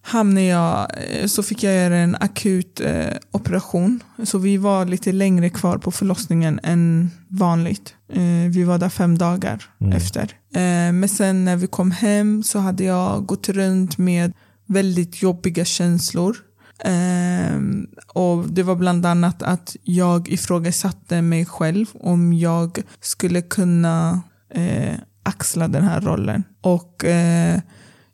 hamnade 0.05 0.45
jag, 0.45 0.87
eh, 1.09 1.25
så 1.27 1.43
fick 1.43 1.63
jag 1.63 1.75
göra 1.75 1.97
en 1.97 2.15
akut 2.15 2.79
eh, 2.79 3.17
operation. 3.31 3.99
Så 4.23 4.37
vi 4.37 4.57
var 4.57 4.85
lite 4.85 5.11
längre 5.11 5.49
kvar 5.49 5.77
på 5.77 5.91
förlossningen 5.91 6.59
än 6.63 7.11
vanligt. 7.27 7.95
Eh, 8.13 8.49
vi 8.49 8.63
var 8.63 8.77
där 8.77 8.89
fem 8.89 9.17
dagar 9.17 9.63
efter. 9.93 10.23
Eh, 10.55 10.91
men 10.93 11.09
sen 11.09 11.45
när 11.45 11.55
vi 11.55 11.67
kom 11.67 11.91
hem 11.91 12.43
så 12.43 12.59
hade 12.59 12.83
jag 12.83 13.25
gått 13.25 13.49
runt 13.49 13.97
med 13.97 14.33
väldigt 14.67 15.21
jobbiga 15.21 15.65
känslor. 15.65 16.37
Eh, 16.85 17.59
och 18.07 18.49
Det 18.49 18.63
var 18.63 18.75
bland 18.75 19.05
annat 19.05 19.43
att 19.43 19.75
jag 19.83 20.29
ifrågasatte 20.29 21.21
mig 21.21 21.45
själv 21.45 21.85
om 21.93 22.33
jag 22.33 22.81
skulle 23.01 23.41
kunna 23.41 24.21
eh, 24.53 24.95
axla 25.23 25.67
den 25.67 25.83
här 25.83 26.01
rollen. 26.01 26.43
Och 26.61 27.05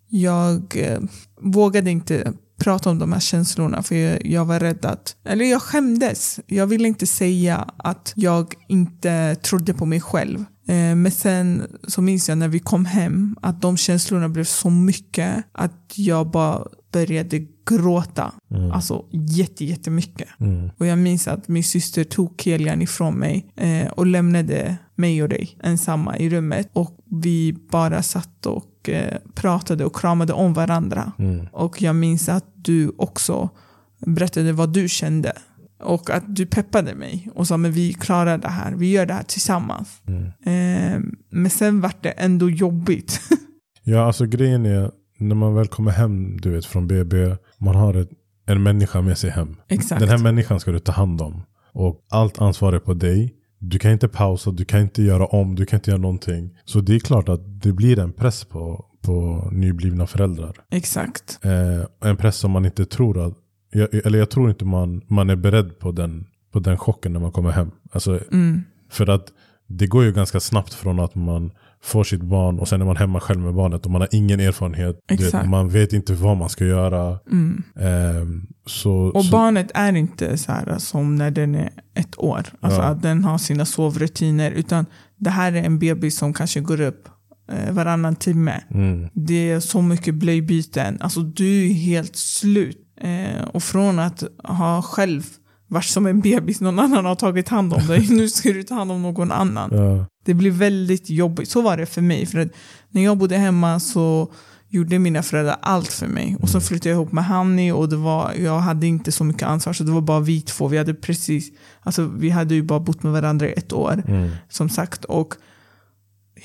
jag 0.10 0.76
eh, 0.76 1.00
vågade 1.42 1.92
inte 1.92 2.34
prata 2.60 2.90
om 2.90 3.00
de 3.00 3.14
här 3.14 3.20
känslorna 3.20 3.84
för 3.84 3.96
jag, 3.96 4.26
jag 4.26 4.46
var 4.46 4.60
rädd 4.60 4.86
att, 4.86 5.16
eller 5.26 5.46
jag 5.46 5.62
skämdes. 5.62 6.40
Jag 6.48 6.68
ville 6.68 6.88
inte 6.88 7.08
säga 7.08 7.68
att 7.78 8.14
jag 8.16 8.54
inte 8.68 9.36
trodde 9.36 9.74
på 9.74 9.86
mig 9.86 10.02
själv. 10.02 10.40
Eh, 10.68 10.96
men 10.96 11.12
sen 11.12 11.64
så 11.88 12.02
minns 12.02 12.30
jag 12.30 12.38
när 12.38 12.48
vi 12.48 12.60
kom 12.60 12.86
hem 12.86 13.36
att 13.42 13.62
de 13.62 13.78
känslorna 13.78 14.30
blev 14.30 14.44
så 14.44 14.70
mycket 14.70 15.44
att 15.52 15.94
jag 15.96 16.32
bara 16.32 16.68
började 16.92 17.46
gråta. 17.70 18.34
Alltså 18.74 19.06
jätte, 19.12 19.66
jättemycket. 19.66 20.28
Mm. 20.40 20.70
Och 20.78 20.86
jag 20.86 20.98
minns 20.98 21.28
att 21.28 21.48
min 21.48 21.64
syster 21.64 22.04
tog 22.04 22.42
Kelian 22.42 22.82
ifrån 22.82 23.16
mig 23.16 23.54
eh, 23.56 23.88
och 23.88 24.06
lämnade 24.06 24.78
mig 24.96 25.24
och 25.24 25.30
dig 25.30 25.58
ensamma 25.64 26.18
i 26.18 26.30
rummet. 26.30 26.70
Och 26.74 26.98
vi 27.12 27.54
bara 27.72 28.04
satt 28.04 28.46
och 28.46 28.66
eh, 28.88 29.18
pratade 29.36 29.86
och 29.86 29.96
kramade 29.96 30.34
om 30.34 30.54
varandra. 30.54 31.12
Mm. 31.20 31.48
Och 31.52 31.82
jag 31.82 31.96
minns 31.96 32.30
att 32.30 32.46
du 32.56 32.92
också 32.98 33.50
berättade 34.06 34.54
vad 34.54 34.74
du 34.74 34.90
kände. 34.90 35.34
Och 35.84 36.10
att 36.10 36.36
du 36.36 36.46
peppade 36.46 36.96
mig 36.96 37.30
och 37.36 37.48
sa 37.48 37.58
men 37.58 37.72
vi 37.72 37.94
klarar 37.94 38.38
det 38.38 38.50
här, 38.50 38.72
vi 38.76 38.92
gör 38.92 39.06
det 39.06 39.14
här 39.14 39.24
tillsammans. 39.24 40.02
Eh, 40.46 41.00
men 41.30 41.50
sen 41.50 41.82
var 41.82 41.94
det 42.02 42.10
ändå 42.10 42.50
jobbigt. 42.50 43.22
Ja, 43.84 44.06
alltså 44.06 44.26
grejen 44.26 44.66
är 44.66 44.92
när 45.20 45.36
man 45.36 45.56
väl 45.56 45.68
kommer 45.68 45.92
hem 45.92 46.42
du 46.42 46.50
vet, 46.50 46.66
från 46.66 46.88
BB, 46.88 47.36
man 47.58 47.76
har 47.76 47.94
ett, 47.94 48.10
en 48.46 48.64
människa 48.64 49.02
med 49.02 49.18
sig 49.18 49.30
hem. 49.30 49.56
Exakt. 49.68 50.00
Den 50.00 50.10
här 50.10 50.18
människan 50.18 50.60
ska 50.60 50.72
du 50.72 50.80
ta 50.80 50.92
hand 50.92 51.22
om. 51.22 51.42
Och 51.74 52.06
allt 52.10 52.42
ansvar 52.42 52.74
är 52.74 52.80
på 52.80 52.94
dig. 52.94 53.36
Du 53.60 53.80
kan 53.80 53.92
inte 53.92 54.08
pausa, 54.08 54.52
du 54.52 54.66
kan 54.66 54.82
inte 54.82 55.04
göra 55.04 55.26
om, 55.26 55.56
du 55.56 55.66
kan 55.66 55.78
inte 55.78 55.92
göra 55.92 56.02
någonting. 56.02 56.58
Så 56.66 56.82
det 56.82 56.96
är 56.96 57.00
klart 57.00 57.30
att 57.30 57.62
det 57.62 57.74
blir 57.74 58.00
en 58.00 58.14
press 58.14 58.46
på, 58.46 58.86
på 59.02 59.48
nyblivna 59.52 60.08
föräldrar. 60.08 60.56
Exakt. 60.72 61.40
Eh, 61.42 62.10
en 62.10 62.18
press 62.18 62.38
som 62.38 62.52
man 62.52 62.66
inte 62.66 62.86
tror 62.86 63.26
att, 63.28 63.34
eller 64.06 64.20
jag 64.20 64.30
tror 64.30 64.50
inte 64.50 64.66
man, 64.66 65.02
man 65.08 65.30
är 65.30 65.36
beredd 65.36 65.80
på 65.80 65.92
den, 65.92 66.28
på 66.52 66.60
den 66.60 66.78
chocken 66.78 67.14
när 67.14 67.20
man 67.20 67.32
kommer 67.32 67.52
hem. 67.52 67.72
Alltså, 67.92 68.20
Mm. 68.32 68.64
För 68.92 69.10
att 69.10 69.28
det 69.68 69.88
går 69.88 70.04
ju 70.04 70.12
ganska 70.12 70.40
snabbt 70.40 70.74
från 70.74 71.00
att 71.00 71.16
man 71.16 71.52
får 71.84 72.04
sitt 72.04 72.22
barn 72.24 72.60
och 72.60 72.68
sen 72.68 72.82
är 72.82 72.86
man 72.86 72.96
hemma 72.98 73.20
själv 73.20 73.40
med 73.40 73.54
barnet 73.54 73.86
och 73.86 73.92
man 73.92 74.02
har 74.02 74.10
ingen 74.12 74.40
erfarenhet. 74.40 75.00
Vet, 75.10 75.46
man 75.50 75.70
vet 75.70 75.94
inte 75.94 76.14
vad 76.14 76.38
man 76.38 76.50
ska 76.50 76.66
göra. 76.66 77.20
Mm. 77.32 77.64
Ehm, 77.80 78.48
så, 78.66 78.94
Och 78.94 79.26
så, 79.26 79.32
barnet 79.32 79.72
är 79.74 79.96
inte 79.96 80.38
så 80.38 80.52
här 80.52 80.78
som 80.78 81.16
när 81.16 81.32
den 81.32 81.56
är 81.56 81.70
ett 81.96 82.20
år. 82.20 82.44
Alltså 82.60 82.82
Ja. 82.82 82.86
att 82.88 83.02
den 83.02 83.24
har 83.24 83.38
sina 83.38 83.66
sovrutiner. 83.66 84.52
Utan 84.52 84.86
det 85.18 85.30
här 85.30 85.52
är 85.54 85.64
en 85.64 85.80
bebis 85.80 86.18
som 86.18 86.34
kanske 86.34 86.60
går 86.60 86.82
upp 86.82 87.10
eh, 87.52 87.74
varannan 87.74 88.16
timme. 88.16 88.62
mm, 88.72 89.08
Det 89.14 89.52
är 89.52 89.60
så 89.60 89.82
mycket 89.82 90.16
blöjbyten. 90.16 90.98
Alltså 91.02 91.20
du 91.22 91.66
är 91.70 91.74
helt 91.74 92.16
slut. 92.16 92.78
Eh, 93.02 93.44
och 93.54 93.64
från 93.64 94.00
att 94.00 94.24
ha 94.44 94.82
själv 94.82 95.24
varit 95.70 95.86
som 95.86 96.06
en 96.06 96.22
bebis, 96.22 96.62
någon 96.62 96.80
annan 96.80 97.06
har 97.06 97.16
tagit 97.16 97.50
hand 97.50 97.74
om 97.74 97.88
dig, 97.88 98.08
nu 98.10 98.30
ska 98.30 98.54
du 98.54 98.64
ta 98.64 98.76
hand 98.76 98.92
om 98.92 99.02
någon 99.02 99.32
annan. 99.32 99.70
Ja. 99.74 100.06
Det 100.26 100.34
blir 100.34 100.52
väldigt 100.52 101.10
jobbigt. 101.10 101.50
Så 101.50 101.62
var 101.62 101.78
det 101.78 101.86
för 101.86 102.02
mig. 102.02 102.26
För 102.26 102.40
att 102.40 102.50
när 102.90 103.04
jag 103.04 103.18
bodde 103.18 103.38
hemma 103.38 103.80
så 103.80 104.32
gjorde 104.70 105.00
mina 105.00 105.24
föräldrar 105.24 105.56
allt 105.62 105.88
för 105.92 106.08
mig. 106.08 106.38
Och 106.42 106.50
så 106.50 106.62
flyttade 106.62 106.90
jag 106.90 106.96
ihop 106.96 107.12
med 107.12 107.26
Hanni 107.26 107.72
och 107.72 107.90
det 107.90 107.96
var, 107.96 108.34
jag 108.34 108.60
hade 108.60 108.88
inte 108.88 109.12
så 109.12 109.24
mycket 109.24 109.44
ansvar. 109.44 109.74
Så 109.74 109.84
det 109.84 109.92
var 109.92 110.02
bara 110.02 110.20
vi 110.20 110.42
två. 110.42 110.68
Vi 110.68 110.78
hade 110.78 110.94
precis, 110.94 111.52
alltså 111.82 112.06
vi 112.06 112.30
hade 112.30 112.56
ju 112.56 112.64
bara 112.64 112.80
bott 112.80 113.04
med 113.04 113.12
varandra 113.12 113.48
i 113.48 113.54
ett 113.54 113.74
år. 113.74 114.04
Mm. 114.08 114.30
Som 114.50 114.70
sagt. 114.70 115.06
Och 115.06 115.34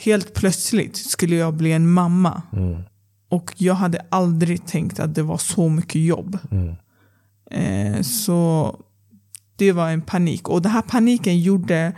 helt 0.05 0.35
plötsligt 0.35 0.97
skulle 0.97 1.37
jag 1.37 1.55
bli 1.55 1.73
en 1.73 1.91
mamma. 1.91 2.43
Mm. 2.53 2.83
Och 3.29 3.55
jag 3.57 3.75
hade 3.75 4.07
aldrig 4.11 4.67
tänkt 4.67 5.01
att 5.01 5.15
det 5.15 5.23
var 5.23 5.39
så 5.39 5.69
mycket 5.69 6.03
jobb. 6.03 6.39
Mm. 6.51 6.75
Eh, 7.51 8.03
så 8.03 8.77
det 9.57 9.73
var 9.73 9.91
en 9.91 10.03
panik. 10.03 10.49
Och 10.49 10.63
den 10.63 10.73
här 10.73 10.83
paniken 10.83 11.41
gjorde 11.41 11.93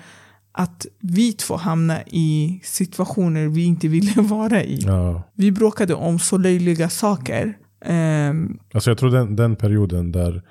att 0.52 0.86
vi 1.00 1.32
två 1.32 1.56
hamnade 1.56 2.04
i 2.06 2.60
situationer 2.64 3.46
vi 3.48 3.64
inte 3.64 3.88
ville 3.88 4.12
vara 4.22 4.62
i. 4.64 4.80
Ja. 4.86 5.22
Vi 5.34 5.52
bråkade 5.52 5.94
om 5.94 6.18
så 6.18 6.38
löjliga 6.38 6.88
saker. 6.88 7.58
Ehm, 7.84 8.58
Alltså 8.74 8.90
jag 8.90 8.98
tror 8.98 9.10
den, 9.10 9.36
den 9.36 9.56
perioden 9.56 10.12
där, 10.12 10.42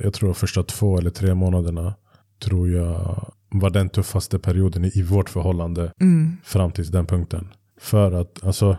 jag 0.00 0.14
tror 0.14 0.32
första 0.32 0.62
två 0.62 0.98
eller 0.98 1.10
tre 1.10 1.34
månaderna, 1.34 1.94
tror 2.44 2.70
jag 2.70 3.32
var 3.50 3.70
den 3.70 3.88
tuffaste 3.88 4.38
perioden 4.38 4.84
i, 4.84 4.90
i 4.94 5.02
vårt 5.02 5.30
förhållande 5.30 5.92
mm, 6.00 6.36
fram 6.44 6.72
till 6.72 6.90
den 6.90 7.06
punkten. 7.06 7.48
För 7.80 8.12
att 8.12 8.44
alltså, 8.44 8.76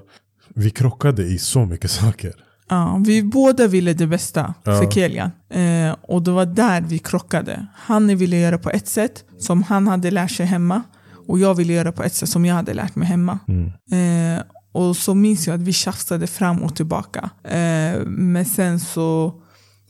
vi 0.55 0.69
krockade 0.69 1.23
i 1.23 1.37
så 1.37 1.65
mycket 1.65 1.91
saker. 2.01 2.33
Ja, 2.69 3.01
vi 3.05 3.23
båda 3.23 3.67
ville 3.67 3.93
det 3.93 4.07
bästa 4.07 4.53
Ja. 4.63 4.81
för 4.81 4.91
Kelian. 4.91 5.31
Eh, 5.49 5.95
och 6.01 6.21
det 6.23 6.31
var 6.31 6.45
där 6.45 6.81
vi 6.81 6.99
krockade. 6.99 7.67
Han 7.75 8.17
ville 8.17 8.37
göra 8.37 8.57
på 8.57 8.69
ett 8.69 8.87
sätt 8.87 9.23
som 9.39 9.63
han 9.63 9.87
hade 9.87 10.11
lärt 10.11 10.31
sig 10.31 10.45
hemma. 10.45 10.81
Och 11.27 11.39
jag 11.39 11.55
ville 11.55 11.73
göra 11.73 11.91
på 11.91 12.03
ett 12.03 12.13
sätt 12.13 12.29
som 12.29 12.45
jag 12.45 12.55
hade 12.55 12.73
lärt 12.73 12.95
mig 12.95 13.07
hemma. 13.07 13.39
Mm. 13.47 14.37
Eh, 14.37 14.43
och 14.73 14.97
så 14.97 15.13
minns 15.13 15.47
jag 15.47 15.53
att 15.55 15.61
vi 15.61 15.73
tjafsade 15.73 16.27
fram 16.27 16.63
och 16.63 16.75
tillbaka. 16.75 17.29
Eh, 17.43 17.99
men 18.05 18.45
sen 18.45 18.79
så 18.79 19.33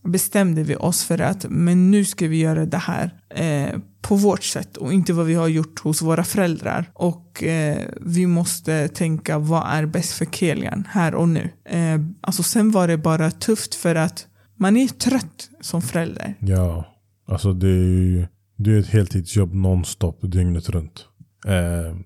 bestämde 0.03 0.63
vi 0.63 0.75
oss 0.75 1.03
för 1.03 1.21
att 1.21 1.45
men 1.49 1.91
nu 1.91 2.05
ska 2.05 2.27
vi 2.27 2.37
göra 2.37 2.65
det 2.65 2.77
här 2.77 3.13
eh, 3.35 3.79
på 4.07 4.15
vårt 4.15 4.43
sätt 4.43 4.77
och 4.77 4.93
inte 4.93 5.13
vad 5.13 5.25
vi 5.25 5.33
har 5.33 5.47
gjort 5.47 5.79
hos 5.79 6.01
våra 6.01 6.23
föräldrar. 6.23 6.91
Och 6.93 7.43
eh, 7.43 7.89
vi 8.01 8.25
måste 8.27 8.87
tänka 8.87 9.37
vad 9.39 9.63
är 9.67 9.85
bäst 9.85 10.11
för 10.13 10.25
Kelian 10.25 10.83
här 10.89 11.15
och 11.15 11.29
nu. 11.29 11.49
Eh, 11.65 11.99
alltså 12.21 12.43
sen 12.43 12.71
var 12.71 12.87
det 12.87 12.97
bara 12.97 13.31
tufft 13.31 13.75
för 13.75 13.95
att 13.95 14.27
man 14.57 14.77
är 14.77 14.87
trött 14.87 15.49
som 15.61 15.81
förälder. 15.81 16.35
Ja, 16.39 16.85
alltså 17.27 17.53
det 17.53 17.67
är 17.67 17.71
ju 17.71 18.27
det 18.57 18.71
är 18.71 18.79
ett 18.79 18.87
heltidsjobb 18.87 19.53
nonstop 19.53 20.19
dygnet 20.21 20.69
runt. 20.69 21.05
Eh, 21.47 21.97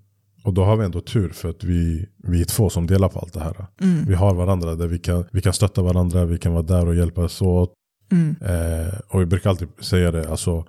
och 0.44 0.54
då 0.54 0.64
har 0.64 0.78
vi 0.78 0.86
ändå 0.86 1.02
tur 1.02 1.30
för 1.30 1.50
att 1.50 1.64
vi, 1.64 2.06
vi 2.24 2.42
är 2.42 2.46
två 2.46 2.70
som 2.70 2.88
delar 2.88 3.10
på 3.10 3.20
allt 3.20 3.34
det 3.34 3.40
här. 3.40 3.66
Mm, 3.82 4.06
Vi 4.06 4.14
har 4.16 4.34
varandra 4.34 4.76
där 4.76 4.88
vi 4.88 5.00
kan, 5.00 5.26
vi 5.32 5.42
kan 5.42 5.54
stötta 5.54 5.82
varandra, 5.82 6.26
vi 6.26 6.38
kan 6.38 6.52
vara 6.54 6.64
där 6.64 6.88
och 6.88 6.96
hjälpas 6.96 7.42
åt. 7.42 7.74
mm, 8.12 8.36
Eh, 8.42 8.94
och 9.08 9.22
vi 9.22 9.26
brukar 9.26 9.50
alltid 9.50 9.68
säga 9.82 10.12
det, 10.12 10.30
alltså 10.30 10.66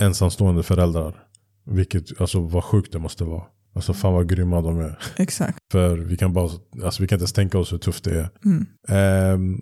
ensamstående 0.00 0.62
föräldrar. 0.62 1.14
Vilket, 1.66 2.20
alltså 2.20 2.40
vad 2.40 2.64
sjukt 2.64 2.92
det 2.92 2.98
måste 2.98 3.24
vara. 3.24 3.42
Alltså 3.74 3.92
fan 3.92 4.12
vad 4.12 4.28
grymma 4.28 4.60
de 4.60 4.80
är. 4.80 4.98
exakt. 5.16 5.58
För 5.72 5.96
vi 5.96 6.16
kan 6.16 6.32
bara, 6.32 6.50
alltså 6.84 7.02
vi 7.02 7.08
kan 7.08 7.16
inte 7.16 7.22
ens 7.22 7.32
tänka 7.32 7.58
oss 7.58 7.72
hur 7.72 7.78
tufft 7.78 8.04
det 8.04 8.20
är. 8.20 8.30
Mm, 8.44 8.66
Ehm, 8.88 9.60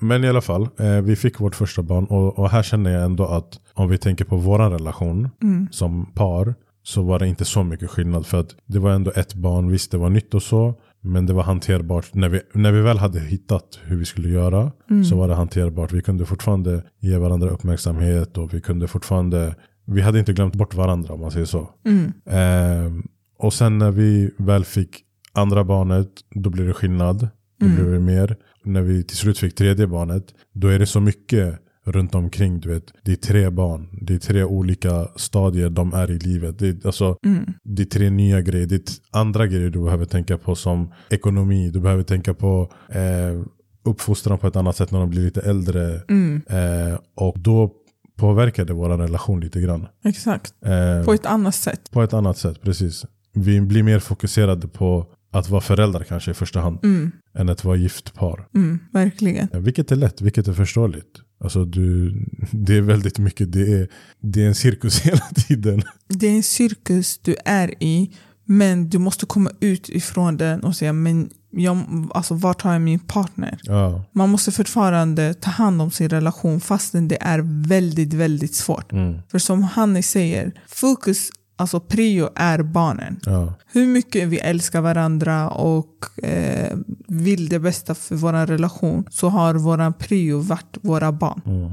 men 0.00 0.24
i 0.24 0.28
alla 0.28 0.40
fall, 0.40 0.68
eh, 0.78 1.00
vi 1.00 1.16
fick 1.16 1.40
vårt 1.40 1.54
första 1.54 1.82
barn 1.82 2.04
och, 2.04 2.38
och 2.38 2.50
här 2.50 2.62
känner 2.62 2.90
jag 2.90 3.04
ändå 3.04 3.26
att 3.26 3.60
om 3.74 3.88
vi 3.88 3.98
tänker 3.98 4.24
på 4.24 4.36
våran 4.36 4.72
relation 4.72 5.28
mm, 5.42 5.68
som 5.70 6.12
par 6.14 6.54
så 6.82 7.02
var 7.02 7.18
det 7.18 7.26
inte 7.28 7.44
så 7.44 7.62
mycket 7.62 7.90
skillnad 7.90 8.26
för 8.26 8.40
att 8.40 8.54
det 8.66 8.78
var 8.78 8.90
ändå 8.90 9.12
ett 9.16 9.34
barn, 9.34 9.70
visst 9.70 9.90
det 9.90 9.98
var 9.98 10.10
nytt 10.10 10.34
och 10.34 10.42
så 10.42 10.74
men 11.06 11.26
det 11.26 11.32
var 11.32 11.42
hanterbart. 11.42 12.14
När 12.14 12.28
vi, 12.28 12.40
när 12.54 12.72
vi 12.72 12.80
väl 12.80 12.98
hade 12.98 13.20
hittat 13.20 13.78
hur 13.84 13.96
vi 13.96 14.04
skulle 14.04 14.28
göra 14.28 14.72
mm, 14.90 15.04
så 15.04 15.16
var 15.16 15.28
det 15.28 15.34
hanterbart. 15.34 15.92
Vi 15.92 16.02
kunde 16.02 16.26
fortfarande 16.26 16.82
ge 17.00 17.16
varandra 17.18 17.50
uppmärksamhet 17.50 18.38
och 18.38 18.54
vi 18.54 18.60
kunde 18.60 18.88
fortfarande, 18.88 19.54
vi 19.86 20.00
hade 20.00 20.18
inte 20.18 20.32
glömt 20.32 20.54
bort 20.54 20.74
varandra 20.74 21.14
om 21.14 21.20
man 21.20 21.30
säger 21.30 21.46
så. 21.46 21.70
mm, 21.86 22.12
Ehm, 22.26 23.02
och 23.38 23.52
sen 23.52 23.78
när 23.78 23.90
vi 23.90 24.30
väl 24.38 24.64
fick 24.64 25.02
andra 25.32 25.64
barnet, 25.64 26.08
då 26.34 26.50
blev 26.50 26.66
det 26.66 26.72
skillnad. 26.74 27.28
Då 27.60 27.66
Mm. 27.66 27.76
blev 27.76 27.92
det 27.92 28.00
mer. 28.00 28.36
När 28.64 28.82
vi 28.82 29.04
till 29.04 29.16
slut 29.16 29.38
fick 29.38 29.54
tredje 29.54 29.86
barnet, 29.86 30.24
då 30.52 30.68
är 30.68 30.78
det 30.78 30.86
så 30.86 31.00
mycket 31.00 31.58
runt 31.86 32.14
omkring. 32.14 32.60
Du 32.60 32.68
vet. 32.68 32.84
Det 33.04 33.12
är 33.12 33.16
tre 33.16 33.50
barn, 33.50 33.88
det 34.02 34.14
är 34.14 34.18
tre 34.18 34.44
olika 34.44 35.08
stadier 35.16 35.70
de 35.70 35.92
är 35.94 36.10
i 36.10 36.18
livet. 36.18 36.58
Det 36.58 36.68
är, 36.68 36.86
alltså, 36.86 37.16
mm, 37.24 37.44
det 37.64 37.82
är 37.82 37.86
tre 37.86 38.10
nya 38.10 38.40
grejer. 38.40 38.66
Det 38.66 38.74
är 38.74 38.82
andra 39.20 39.46
grejer 39.46 39.70
du 39.70 39.82
behöver 39.84 40.04
tänka 40.04 40.38
på 40.38 40.54
som 40.54 40.92
ekonomi. 41.10 41.70
Du 41.70 41.80
behöver 41.80 42.02
tänka 42.02 42.34
på 42.34 42.72
eh, 42.88 43.42
uppfostran 43.84 44.38
på 44.38 44.46
ett 44.46 44.56
annat 44.56 44.76
sätt 44.76 44.90
när 44.90 44.98
de 45.00 45.10
blir 45.10 45.22
lite 45.24 45.40
äldre. 45.40 46.00
mm, 46.08 46.42
Eh, 46.48 46.98
och 47.16 47.38
då 47.40 47.72
påverkade 48.16 48.72
vår 48.72 48.88
relation 48.88 49.40
lite 49.40 49.60
grann. 49.60 49.86
exakt. 50.04 50.54
Eh, 50.64 51.04
På 51.04 51.12
ett 51.12 51.26
annat 51.26 51.54
sätt. 51.54 51.90
på 51.90 52.02
ett 52.02 52.12
annat 52.12 52.38
sätt, 52.38 52.62
precis. 52.62 53.04
Vi 53.34 53.60
blir 53.60 53.82
mer 53.82 53.98
fokuserade 53.98 54.68
på 54.68 55.06
att 55.32 55.48
vara 55.48 55.60
föräldrar 55.60 56.02
kanske 56.04 56.30
i 56.30 56.34
första 56.34 56.60
hand. 56.60 56.78
Mm, 56.84 57.10
Än 57.38 57.48
att 57.48 57.64
vara 57.64 57.76
gift 57.76 58.14
par. 58.14 58.48
mm, 58.54 58.78
verkligen. 58.92 59.48
Ja, 59.52 59.58
Vilket 59.58 59.92
är 59.92 59.96
lätt, 59.96 60.20
vilket 60.20 60.48
är 60.48 60.52
förståeligt. 60.52 61.20
Alltså 61.40 61.64
du, 61.64 62.14
det 62.50 62.76
är 62.76 62.80
väldigt 62.80 63.18
mycket, 63.18 63.52
det 63.52 63.72
är, 63.80 63.88
det 64.20 64.42
är 64.42 64.46
en 64.48 64.54
cirkus 64.54 65.00
hela 65.06 65.24
tiden. 65.46 65.82
Det 66.08 66.26
är 66.26 66.36
en 66.36 66.42
cirkus 66.42 67.18
du 67.18 67.36
är 67.44 67.82
i, 67.82 68.10
men 68.44 68.88
du 68.90 68.98
måste 68.98 69.26
komma 69.26 69.50
ut 69.60 69.88
ifrån 69.88 70.36
den 70.36 70.60
och 70.64 70.76
säga 70.76 70.92
men 70.92 71.30
jag, 71.50 71.78
alltså, 72.14 72.34
vart 72.34 72.62
har 72.62 72.72
jag 72.72 72.82
min 72.82 72.98
partner? 72.98 73.58
Ja, 73.62 74.04
Man 74.12 74.28
måste 74.28 74.52
fortfarande 74.52 75.34
ta 75.34 75.50
hand 75.50 75.82
om 75.82 75.90
sin 75.90 76.08
relation 76.08 76.60
fastän 76.60 77.08
det 77.08 77.18
är 77.22 77.66
väldigt, 77.68 78.12
väldigt 78.14 78.54
svårt. 78.54 78.92
mm, 78.92 79.18
För 79.30 79.38
som 79.38 79.62
Hanni 79.62 80.02
säger, 80.02 80.52
fokus, 80.68 81.28
alltså 81.56 81.80
prio 81.80 82.28
är 82.34 82.62
barnen. 82.62 83.20
ja, 83.24 83.54
Hur 83.72 83.86
mycket 83.86 84.28
vi 84.28 84.38
älskar 84.38 84.80
varandra 84.80 85.48
och 85.50 86.24
eh, 86.24 86.76
vill 87.22 87.48
det 87.48 87.58
bästa 87.58 87.94
för 87.94 88.16
vår 88.16 88.32
relation 88.46 89.04
så 89.10 89.28
har 89.28 89.54
vår 89.54 89.92
prio 89.92 90.38
varit 90.40 90.76
våra 90.82 91.12
barn. 91.12 91.40
mm, 91.46 91.72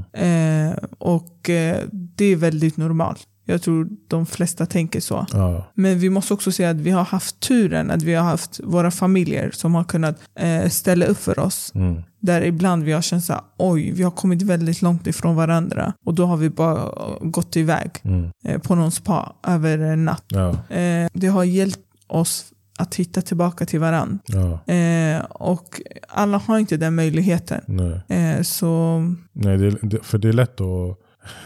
Eh, 0.70 0.76
och 0.98 1.50
eh, 1.50 1.78
det 1.92 2.24
är 2.24 2.36
väldigt 2.36 2.76
normalt. 2.76 3.18
Jag 3.46 3.62
tror 3.62 3.88
de 4.08 4.26
flesta 4.26 4.66
tänker 4.66 5.00
så. 5.00 5.26
ja, 5.32 5.64
Men 5.74 5.98
vi 5.98 6.10
måste 6.10 6.34
också 6.34 6.52
säga 6.52 6.70
att 6.70 6.76
vi 6.76 6.90
har 6.90 7.04
haft 7.04 7.40
turen 7.40 7.90
att 7.90 8.02
vi 8.02 8.14
har 8.14 8.24
haft 8.24 8.60
våra 8.64 8.90
familjer 8.90 9.50
som 9.50 9.74
har 9.74 9.84
kunnat 9.84 10.18
eh, 10.38 10.68
ställa 10.68 11.06
upp 11.06 11.18
för 11.18 11.38
oss. 11.38 11.72
mm, 11.74 12.02
Där 12.20 12.42
ibland 12.42 12.82
vi 12.84 12.92
har 12.92 13.02
känt 13.02 13.24
så 13.24 13.34
oj, 13.58 13.92
vi 13.92 14.02
har 14.02 14.10
kommit 14.10 14.42
väldigt 14.42 14.82
långt 14.82 15.06
ifrån 15.06 15.36
varandra. 15.36 15.92
Och 16.06 16.14
då 16.14 16.26
har 16.26 16.36
vi 16.36 16.50
bara 16.50 16.90
gått 17.20 17.56
iväg 17.56 17.90
mm, 18.04 18.30
eh, 18.44 18.58
på 18.60 18.74
någon 18.74 18.90
spa 18.92 19.36
över 19.46 19.78
en 19.78 20.04
natt. 20.04 20.24
ja, 20.28 20.50
Eh, 20.76 21.08
det 21.12 21.26
har 21.26 21.44
hjälpt 21.44 21.80
oss 22.06 22.44
att 22.78 22.94
hitta 22.94 23.22
tillbaka 23.22 23.66
till 23.66 23.80
varandra. 23.80 24.18
ja, 24.26 24.72
Eh, 24.74 25.24
och 25.24 25.80
alla 26.08 26.38
har 26.38 26.58
inte 26.58 26.76
den 26.76 26.94
möjligheten. 26.94 27.60
nej. 27.66 28.00
Eh, 28.08 28.42
så 28.42 28.98
nej 29.32 29.58
det, 29.58 29.76
det, 29.82 30.04
för 30.04 30.18
det 30.18 30.28
är 30.28 30.32
lätt 30.32 30.60
att 30.60 30.98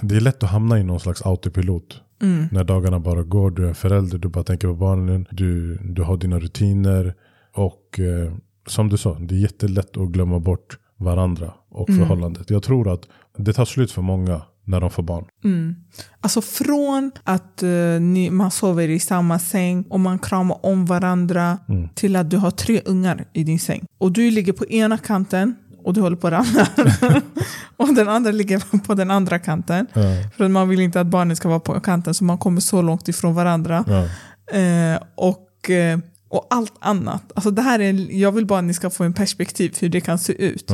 det 0.02 0.16
är 0.16 0.20
lätt 0.20 0.42
att 0.42 0.50
hamna 0.50 0.78
i 0.78 0.84
någon 0.84 1.00
slags 1.00 1.22
autopilot. 1.26 2.02
mm, 2.22 2.46
När 2.52 2.64
dagarna 2.64 3.00
bara 3.00 3.22
går, 3.22 3.50
du 3.50 3.68
är 3.68 3.74
förälder, 3.74 4.18
du 4.18 4.28
bara 4.28 4.44
tänker 4.44 4.68
på 4.68 4.74
barnen, 4.74 5.26
du, 5.30 5.76
du 5.76 6.02
har 6.02 6.16
dina 6.16 6.38
rutiner. 6.38 7.14
Och 7.54 8.00
eh, 8.00 8.32
som 8.66 8.88
du 8.88 8.96
sa, 8.96 9.18
det 9.20 9.34
är 9.34 9.38
jättelätt 9.38 9.96
att 9.96 10.08
glömma 10.08 10.38
bort 10.38 10.78
varandra 10.96 11.52
och 11.70 11.88
Mm. 11.88 12.00
förhållandet. 12.00 12.50
Jag 12.50 12.62
tror 12.62 12.92
att 12.92 13.00
det 13.36 13.52
tar 13.52 13.64
slut 13.64 13.92
för 13.92 14.02
många 14.02 14.42
när 14.68 14.80
de 14.80 14.90
får 14.90 15.02
barn. 15.02 15.24
mm. 15.44 15.74
Alltså 16.20 16.40
från 16.42 17.10
att 17.24 17.62
eh, 17.62 17.68
ni, 18.00 18.30
man 18.30 18.50
sover 18.50 18.88
i 18.88 18.98
samma 19.00 19.38
säng 19.38 19.82
och 19.90 20.00
man 20.00 20.18
kramar 20.18 20.66
om 20.66 20.86
varandra 20.86 21.58
Mm. 21.68 21.88
till 21.94 22.16
att 22.16 22.30
du 22.30 22.36
har 22.36 22.50
tre 22.50 22.80
ungar 22.84 23.24
i 23.32 23.44
din 23.44 23.58
säng. 23.58 23.84
Och 23.98 24.12
du 24.12 24.30
ligger 24.30 24.52
på 24.52 24.66
ena 24.66 24.98
kanten 24.98 25.56
och 25.84 25.94
du 25.94 26.00
håller 26.00 26.16
på 26.16 26.26
att 26.26 26.32
ramla. 26.32 26.66
och 27.76 27.94
den 27.94 28.08
andra 28.08 28.30
ligger 28.30 28.78
på 28.86 28.94
den 28.94 29.10
andra 29.10 29.38
kanten. 29.38 29.86
Ja, 29.92 30.00
För 30.36 30.44
att 30.44 30.50
man 30.50 30.68
vill 30.68 30.80
inte 30.80 31.00
att 31.00 31.06
barnen 31.06 31.36
ska 31.36 31.48
vara 31.48 31.60
på 31.60 31.80
kanten 31.80 32.14
så 32.14 32.24
man 32.24 32.38
kommer 32.38 32.60
så 32.60 32.82
långt 32.82 33.08
ifrån 33.08 33.34
varandra. 33.34 33.84
Eh, 34.52 35.02
och, 35.14 35.70
eh, 35.70 35.98
och 36.28 36.46
allt 36.50 36.72
annat. 36.80 37.32
Alltså 37.34 37.50
det 37.50 37.62
här 37.62 37.78
är, 37.78 38.12
jag 38.20 38.32
vill 38.32 38.46
bara 38.46 38.58
att 38.58 38.64
ni 38.64 38.74
ska 38.74 38.90
få 38.90 39.04
en 39.04 39.12
perspektiv 39.12 39.76
hur 39.80 39.88
det 39.88 40.00
kan 40.00 40.18
se 40.18 40.32
ut. 40.44 40.70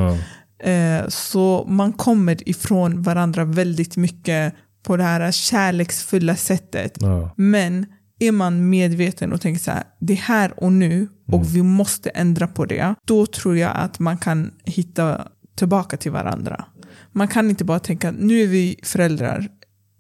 Eh, 0.65 1.09
så 1.09 1.65
man 1.69 1.93
kommer 1.93 2.49
ifrån 2.49 3.03
varandra 3.03 3.45
väldigt 3.45 3.97
mycket 3.97 4.55
på 4.83 4.97
det 4.97 5.03
här 5.03 5.33
kärleksfulla 5.33 6.37
sättet. 6.37 6.97
ja, 7.01 7.31
Men 7.37 7.87
är 8.19 8.33
man 8.33 8.69
medveten 8.71 9.33
och 9.33 9.41
tänker 9.41 9.61
så 9.61 9.71
här, 9.71 9.83
det 10.01 10.13
är 10.13 10.17
här 10.17 10.65
och 10.65 10.73
nu 10.73 11.09
och 11.33 11.57
vi 11.57 11.63
måste 11.63 12.11
ändra 12.11 12.47
på 12.47 12.65
det. 12.65 12.95
Då 13.07 13.27
tror 13.27 13.57
jag 13.57 13.73
att 13.75 13.99
man 13.99 14.19
kan 14.19 14.51
hitta 14.65 15.29
tillbaka 15.57 15.97
till 15.97 16.13
varandra. 16.13 16.65
Man 17.13 17.29
kan 17.29 17.51
inte 17.51 17.65
bara 17.65 17.79
tänka, 17.79 18.11
nu 18.11 18.43
är 18.43 18.47
vi 18.47 18.81
föräldrar. 18.83 19.49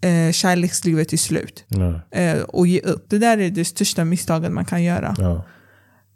eh, 0.00 0.32
kärlekslivet 0.32 1.12
är 1.12 1.16
slut. 1.16 1.64
Eh, 2.10 2.40
och 2.40 2.66
ge 2.66 2.80
upp. 2.80 3.06
Det 3.10 3.18
där 3.18 3.38
är 3.38 3.50
det 3.50 3.64
största 3.64 4.04
misstaget 4.04 4.52
man 4.52 4.64
kan 4.64 4.82
göra. 4.82 5.14
Ja. 5.18 5.44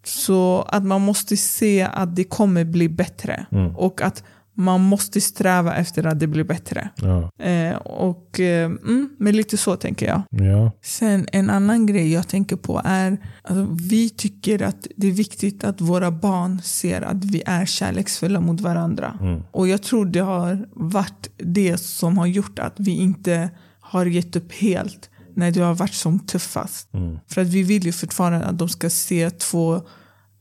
Så 0.05 0.63
att 0.69 0.85
man 0.85 1.01
måste 1.01 1.37
se 1.37 1.83
att 1.93 2.17
det 2.17 2.25
kommer 2.25 2.65
bli 2.65 2.89
bättre. 2.89 3.47
Mm. 3.53 3.77
Och 3.77 4.03
att 4.03 4.25
man 4.59 4.81
måste 4.81 5.21
sträva 5.21 5.77
efter 5.77 6.07
att 6.07 6.21
det 6.21 6.27
blir 6.27 6.45
bättre. 6.45 6.89
Ja. 6.97 7.45
Eh, 7.45 7.77
och, 7.77 8.41
eh, 8.41 8.65
mm, 8.65 9.11
men 9.19 9.37
lite 9.37 9.57
så 9.57 9.77
tänker 9.77 10.07
jag. 10.07 10.23
Ja. 10.31 10.73
Sen 10.83 11.27
en 11.33 11.51
annan 11.51 11.87
grej 11.87 12.13
jag 12.13 12.29
tänker 12.29 12.57
på 12.57 12.83
är 12.85 13.19
alltså, 13.43 13.77
vi 13.89 14.11
tycker 14.11 14.63
att 14.63 14.87
det 14.97 15.07
är 15.07 15.13
viktigt 15.13 15.65
att 15.65 15.81
våra 15.81 16.11
barn 16.11 16.63
ser 16.63 17.03
att 17.03 17.25
vi 17.25 17.43
är 17.47 17.67
kärleksfulla 17.67 18.41
mot 18.41 18.61
varandra. 18.61 19.19
Mm. 19.21 19.43
Och 19.51 19.69
jag 19.69 19.83
tror 19.83 20.07
det 20.07 20.21
har 20.21 20.69
varit 20.73 21.31
det 21.37 21.79
som 21.79 22.19
har 22.19 22.27
gjort 22.27 22.59
att 22.59 22.75
vi 22.77 22.91
inte 22.91 23.51
har 23.81 24.07
gett 24.07 24.37
upp 24.37 24.53
helt 24.53 25.11
när 25.35 25.51
det 25.51 25.61
har 25.61 25.75
varit 25.75 25.95
som 25.95 26.19
tuffast. 26.19 26.95
Mm. 26.95 27.19
För 27.27 27.41
att 27.41 27.49
vi 27.49 27.63
vill 27.63 27.87
ju 27.87 27.93
fortfarande 27.93 28.47
att 28.47 28.59
de 28.59 28.69
ska 28.69 28.91
se 28.91 29.31
två 29.31 29.83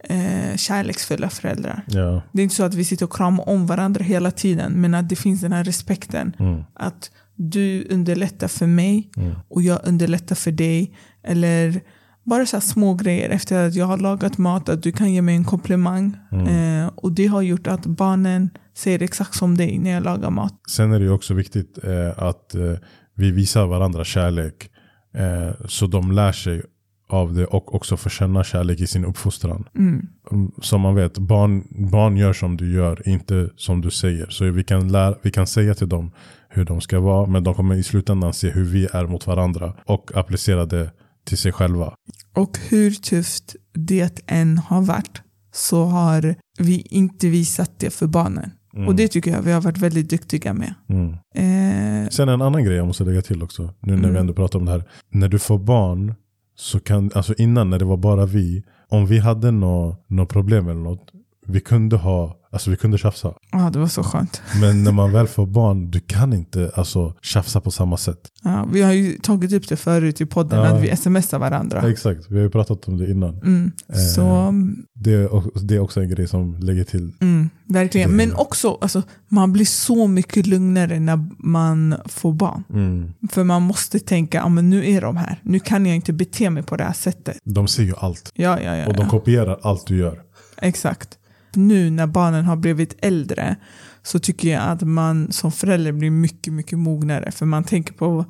eh, 0.03 0.55
kärleksfulla 0.57 1.29
föräldrar. 1.29 1.83
Ja. 1.87 2.21
Det 2.31 2.41
är 2.41 2.43
inte 2.43 2.55
så 2.55 2.63
att 2.63 2.73
vi 2.73 2.85
sitter 2.85 3.05
och 3.05 3.13
kramar 3.13 3.49
om 3.49 3.65
varandra 3.67 4.03
hela 4.03 4.31
tiden, 4.31 4.81
men 4.81 4.93
att 4.93 5.09
det 5.09 5.15
finns 5.15 5.41
den 5.41 5.51
här 5.51 5.63
respekten. 5.63 6.33
Mm. 6.39 6.63
Att 6.73 7.11
du 7.35 7.87
underlättar 7.89 8.47
för 8.47 8.67
mig 8.67 9.11
Mm. 9.17 9.35
och 9.49 9.61
jag 9.61 9.79
underlättar 9.83 10.35
för 10.35 10.51
dig. 10.51 10.95
Eller 11.23 11.81
bara 12.25 12.45
så 12.45 12.61
små 12.61 12.93
grejer 12.93 13.29
efter 13.29 13.67
att 13.67 13.75
jag 13.75 13.85
har 13.85 13.97
lagat 13.97 14.37
mat, 14.37 14.69
att 14.69 14.83
du 14.83 14.91
kan 14.91 15.13
ge 15.13 15.21
mig 15.21 15.35
en 15.35 15.43
komplimang. 15.45 16.17
Mm. 16.31 16.47
Eh, 16.47 16.91
och 16.95 17.11
det 17.11 17.27
har 17.27 17.41
gjort 17.41 17.67
att 17.67 17.85
barnen 17.85 18.49
säger 18.77 19.01
exakt 19.01 19.35
som 19.35 19.57
dig 19.57 19.77
när 19.79 19.91
jag 19.91 20.03
lagar 20.03 20.29
mat. 20.29 20.53
Sen 20.69 20.91
är 20.91 20.99
det 20.99 21.09
också 21.09 21.33
viktigt 21.33 21.83
eh, 21.83 22.23
att 22.23 22.55
eh, 22.55 22.73
vi 23.15 23.31
visar 23.31 23.65
varandra 23.65 24.03
kärlek. 24.03 24.69
Eh, 25.15 25.65
så 25.67 25.87
de 25.87 26.11
lär 26.11 26.31
sig 26.31 26.61
av 27.09 27.33
det 27.33 27.45
och 27.45 27.75
också 27.75 27.97
får 27.97 28.09
känna 28.09 28.43
kärlek 28.43 28.79
i 28.81 28.87
sin 28.87 29.05
uppfostran. 29.05 29.67
Mm. 29.77 30.07
Mm, 30.31 30.51
Som 30.61 30.81
man 30.81 30.95
vet, 30.95 31.17
barn, 31.17 31.63
barn 31.91 32.17
gör 32.17 32.33
som 32.33 32.57
du 32.57 32.73
gör, 32.73 33.07
inte 33.09 33.49
som 33.55 33.81
du 33.81 33.91
säger. 33.91 34.29
Så 34.29 34.45
vi 34.51 34.63
kan, 34.63 34.91
lära, 34.91 35.15
vi 35.21 35.31
kan 35.31 35.47
säga 35.47 35.73
till 35.75 35.89
dem 35.89 36.11
hur 36.49 36.65
de 36.65 36.81
ska 36.81 36.99
vara, 36.99 37.25
men 37.27 37.43
de 37.43 37.53
kommer 37.53 37.75
i 37.75 37.83
slutändan 37.83 38.33
se 38.33 38.49
hur 38.49 38.63
vi 38.65 38.85
är 38.93 39.07
mot 39.07 39.27
varandra 39.27 39.73
och 39.85 40.11
applicera 40.17 40.65
det 40.65 40.91
till 41.25 41.37
sig 41.37 41.51
själva. 41.51 41.93
Och 42.35 42.57
hur 42.69 42.91
tufft 42.91 43.55
det 43.73 44.19
än 44.27 44.57
har 44.57 44.81
varit 44.81 45.21
så 45.53 45.85
har 45.85 46.35
vi 46.59 46.81
inte 46.81 47.27
visat 47.29 47.71
det 47.79 47.89
för 47.93 48.07
barnen. 48.07 48.51
Mm. 48.75 48.87
Och 48.87 48.95
det 48.95 49.07
tycker 49.07 49.31
jag 49.31 49.41
vi 49.41 49.51
har 49.51 49.61
varit 49.61 49.77
väldigt 49.77 50.09
duktiga 50.09 50.53
med. 50.53 50.73
Mm. 50.89 51.13
Eh, 51.35 52.09
Sen 52.09 52.29
en 52.29 52.41
annan 52.41 52.63
grej 52.63 52.77
jag 52.77 52.87
måste 52.87 53.03
lägga 53.03 53.21
till 53.21 53.43
också, 53.43 53.63
nu 53.79 53.91
när 53.93 54.01
vi 54.01 54.07
Mm. 54.07 54.15
ändå 54.21 54.33
pratar 54.33 54.59
om 54.59 54.65
det 54.65 54.71
här. 54.71 54.83
När 55.11 55.27
du 55.27 55.39
får 55.39 55.59
barn, 55.59 56.15
så 56.59 56.79
kan, 56.79 57.11
alltså 57.15 57.33
innan 57.37 57.69
när 57.69 57.79
det 57.79 57.85
var 57.85 57.97
bara 57.97 58.25
vi, 58.25 58.63
om 58.87 59.05
vi 59.05 59.19
hade 59.19 59.51
något 59.51 60.05
nå 60.07 60.25
problem 60.25 60.69
eller 60.69 60.81
något, 60.81 61.11
vi 61.47 61.59
kunde 61.59 61.95
ha, 61.97 62.37
alltså 62.51 62.69
vi 62.71 62.77
kunde 62.77 62.97
tjafsa. 62.97 63.33
ja, 63.51 63.69
det 63.73 63.79
var 63.79 63.87
så 63.87 64.03
skönt. 64.03 64.41
Men 64.61 64.83
när 64.83 64.91
man 64.91 65.11
väl 65.11 65.27
får 65.27 65.45
barn, 65.45 65.91
du 65.91 65.99
kan 65.99 66.33
inte 66.33 66.71
alltså 66.75 67.13
tjafsa 67.21 67.61
på 67.61 67.71
samma 67.71 67.97
sätt. 67.97 68.19
Ja, 68.43 68.67
vi 68.73 68.81
har 68.81 68.91
ju 68.93 69.17
tagit 69.19 69.53
upp 69.53 69.67
det 69.69 69.75
förut 69.77 70.21
i 70.21 70.25
podden, 70.25 70.59
Ja. 70.59 70.65
att 70.75 70.81
vi 70.83 70.95
smsar 70.97 71.39
varandra. 71.39 71.89
Exakt, 71.91 72.21
vi 72.29 72.35
har 72.35 72.43
ju 72.43 72.49
pratat 72.49 72.87
om 72.87 72.97
det 72.97 73.11
innan. 73.11 73.35
Mm. 73.35 73.71
Så, 74.15 74.53
Det 74.93 75.13
är, 75.13 75.33
också- 75.33 75.59
det 75.59 75.75
är 75.75 75.79
också 75.79 76.01
en 76.01 76.09
grej 76.09 76.27
som 76.27 76.57
lägger 76.59 76.83
till. 76.83 77.11
mm, 77.19 77.49
verkligen. 77.65 78.09
Det- 78.09 78.15
Men 78.15 78.33
också, 78.35 78.77
alltså, 78.81 79.01
man 79.27 79.53
blir 79.53 79.65
så 79.65 80.07
mycket 80.07 80.47
lugnare 80.47 80.99
när 80.99 81.29
man 81.39 81.95
får 82.05 82.33
barn. 82.33 82.63
Mm. 82.73 83.13
För 83.31 83.43
man 83.43 83.61
måste 83.61 83.99
tänka, 83.99 84.37
ja 84.37 84.49
men 84.49 84.69
nu 84.69 84.89
är 84.89 85.01
de 85.01 85.17
här. 85.17 85.39
Nu 85.43 85.59
kan 85.59 85.85
jag 85.85 85.95
inte 85.95 86.13
bete 86.13 86.49
mig 86.49 86.63
på 86.63 86.77
det 86.77 86.83
här 86.83 86.93
sättet. 86.93 87.37
De 87.43 87.67
ser 87.67 87.83
ju 87.83 87.93
allt. 87.97 88.31
Ja, 88.35 88.61
ja, 88.61 88.75
ja. 88.75 88.87
Och 88.87 88.93
de 88.93 89.07
kopierar 89.09 89.59
allt 89.61 89.87
du 89.87 89.97
gör. 89.97 90.21
Exakt. 90.61 91.09
Nu 91.57 91.89
när 91.89 92.07
barnen 92.07 92.45
har 92.45 92.55
blivit 92.55 92.95
äldre 93.01 93.55
så 94.03 94.19
tycker 94.19 94.49
jag 94.49 94.63
att 94.63 94.81
man 94.81 95.31
som 95.31 95.51
förälder 95.51 95.91
blir 95.91 96.09
mycket, 96.11 96.53
mycket 96.53 96.79
mognare. 96.79 97.31
För 97.31 97.45
man 97.45 97.63
tänker 97.63 97.93
på, 97.93 98.25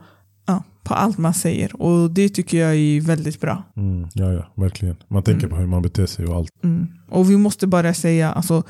ja, 0.48 0.64
på 0.84 0.94
allt 0.94 1.18
man 1.18 1.34
säger. 1.34 1.82
Och 1.82 2.12
det 2.12 2.30
tycker 2.30 2.58
jag 2.58 2.76
är 2.76 3.02
väldigt 3.02 3.42
bra. 3.42 3.64
Mm. 3.76 4.08
Ja, 4.14 4.32
ja, 4.34 4.52
verkligen. 4.56 4.96
Man 5.08 5.24
tänker 5.24 5.48
på 5.48 5.56
hur 5.56 5.68
man 5.68 5.82
beter 5.82 6.06
sig 6.06 6.26
och 6.26 6.36
allt. 6.36 6.50
Mm. 6.64 6.88
Och 7.10 7.30
vi 7.32 7.38
måste 7.38 7.68
bara 7.68 7.94
säga, 7.94 8.32
alltså, 8.32 8.64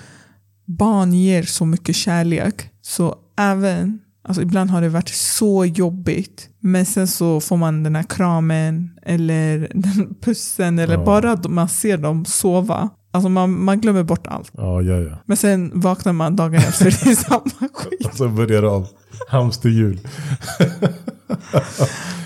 barn 0.66 1.14
ger 1.14 1.44
så 1.44 1.66
mycket 1.66 1.96
kärlek. 1.96 2.70
Så 2.82 3.16
även, 3.38 4.00
alltså 4.24 4.42
ibland 4.42 4.70
har 4.70 4.82
det 4.82 4.90
varit 4.90 5.10
så 5.10 5.66
jobbigt. 5.66 6.50
Men 6.60 6.86
sen 6.86 7.08
så 7.08 7.40
får 7.40 7.58
man 7.58 7.84
den 7.84 7.96
här 7.96 8.04
kramen 8.04 8.90
eller 9.06 9.72
den 9.74 10.16
pussen 10.22 10.80
eller 10.80 10.94
Ja. 10.98 11.06
bara 11.06 11.32
att 11.32 11.50
man 11.52 11.70
ser 11.70 11.98
dem 11.98 12.26
sova. 12.26 12.90
Alltså 13.18 13.30
man, 13.30 13.64
man 13.64 13.80
glömmer 13.82 14.04
bort 14.04 14.28
allt. 14.28 14.52
Ja, 14.58 14.82
ja, 14.82 14.96
ja. 15.00 15.18
Men 15.26 15.38
sen 15.38 15.72
vaknar 15.80 16.14
man 16.14 16.36
dagen 16.36 16.56
efter, 16.56 16.86
är 16.88 17.16
samma 17.16 17.42
skit. 17.74 18.06
Och 18.06 18.14
så 18.16 18.28
börjar 18.30 18.62
det 18.62 18.68
om. 18.70 18.86
Hamsterhjul. 19.30 20.00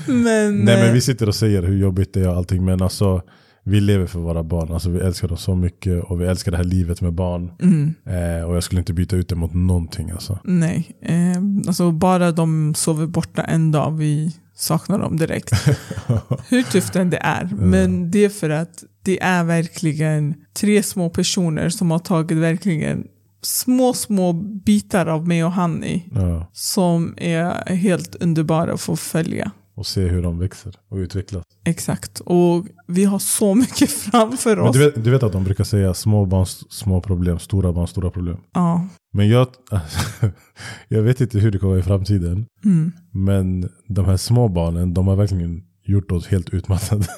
Men, 0.08 0.56
Nej 0.66 0.78
men 0.78 0.88
eh, 0.88 0.94
vi 0.94 1.02
sitter 1.02 1.28
och 1.28 1.36
säger 1.36 1.64
hur 1.64 1.78
jobbigt 1.78 2.14
det 2.14 2.22
är 2.22 2.30
och 2.30 2.36
allting. 2.38 2.66
Men 2.66 2.82
alltså 2.82 3.22
vi 3.64 3.80
lever 3.82 4.06
för 4.06 4.20
våra 4.20 4.44
barn. 4.44 4.72
Alltså 4.74 4.90
vi 4.90 5.00
älskar 5.00 5.28
dem 5.28 5.38
så 5.38 5.56
mycket. 5.56 6.04
Och 6.04 6.22
vi 6.22 6.26
älskar 6.26 6.52
det 6.52 6.58
här 6.58 6.64
livet 6.64 7.02
med 7.02 7.14
barn. 7.14 7.52
mm, 7.62 7.94
Eh, 8.06 8.44
och 8.46 8.56
jag 8.56 8.64
skulle 8.64 8.80
inte 8.82 8.94
byta 8.94 9.16
ut 9.16 9.30
det 9.30 9.36
mot 9.36 9.54
någonting 9.54 10.12
alltså. 10.12 10.40
nej, 10.44 10.92
eh, 11.02 11.68
alltså 11.68 11.92
bara 11.92 12.32
de 12.32 12.74
sover 12.76 13.06
borta 13.08 13.44
en 13.44 13.72
dag, 13.72 13.92
vi 13.98 14.36
saknar 14.62 15.00
dem 15.00 15.18
direkt. 15.18 15.52
Hur 16.50 16.64
tufft 16.64 16.96
än 16.96 17.10
det 17.10 17.18
är. 17.18 17.50
Men 17.58 18.12
det 18.12 18.26
är 18.26 18.30
för 18.30 18.50
att 18.50 18.84
det 19.04 19.24
är 19.24 19.44
verkligen 19.44 20.34
tre 20.54 20.84
små 20.84 21.10
personer 21.10 21.70
som 21.70 21.92
har 21.92 22.00
tagit 22.00 22.38
verkligen 22.38 23.04
små, 23.42 23.94
små 23.94 24.34
bitar 24.66 25.06
av 25.06 25.28
mig 25.28 25.44
och 25.44 25.52
Hanni 25.52 26.06
Ja. 26.16 26.48
som 26.54 27.14
är 27.18 27.76
helt 27.76 28.16
underbara 28.16 28.74
att 28.74 28.82
få 28.82 28.96
följa. 28.96 29.52
Och 29.76 29.88
se 29.88 30.02
hur 30.02 30.22
de 30.24 30.40
växer 30.40 30.76
och 30.90 30.98
utvecklas. 30.98 31.44
Exakt. 31.66 32.20
Och 32.20 32.66
vi 32.88 33.06
har 33.06 33.20
så 33.20 33.56
mycket 33.56 33.92
framför 34.12 34.60
oss. 34.60 34.74
du 34.78 34.80
vet, 34.86 35.04
du 35.04 35.12
vet 35.12 35.24
att 35.24 35.32
de 35.32 35.44
brukar 35.44 35.64
säga 35.64 35.94
små 35.94 36.26
barns 36.26 36.72
små 36.74 37.02
problem, 37.02 37.40
stora 37.40 37.74
barns 37.74 37.90
stora 37.90 38.12
problem. 38.12 38.38
Ja. 38.54 38.88
Men 39.14 39.30
jag, 39.30 39.48
jag 40.88 41.02
vet 41.02 41.22
inte 41.22 41.40
hur 41.40 41.52
det 41.52 41.60
kommer 41.60 41.72
vara 41.74 41.80
i 41.80 41.84
framtiden. 41.84 42.46
Mm. 42.66 42.92
Men 43.12 43.70
de 43.88 44.06
här 44.06 44.18
små 44.18 44.48
barnen, 44.48 44.94
de 44.94 45.08
har 45.08 45.16
verkligen 45.16 45.64
gjort 45.84 46.12
oss 46.12 46.28
helt 46.28 46.50
utmattade. 46.50 47.06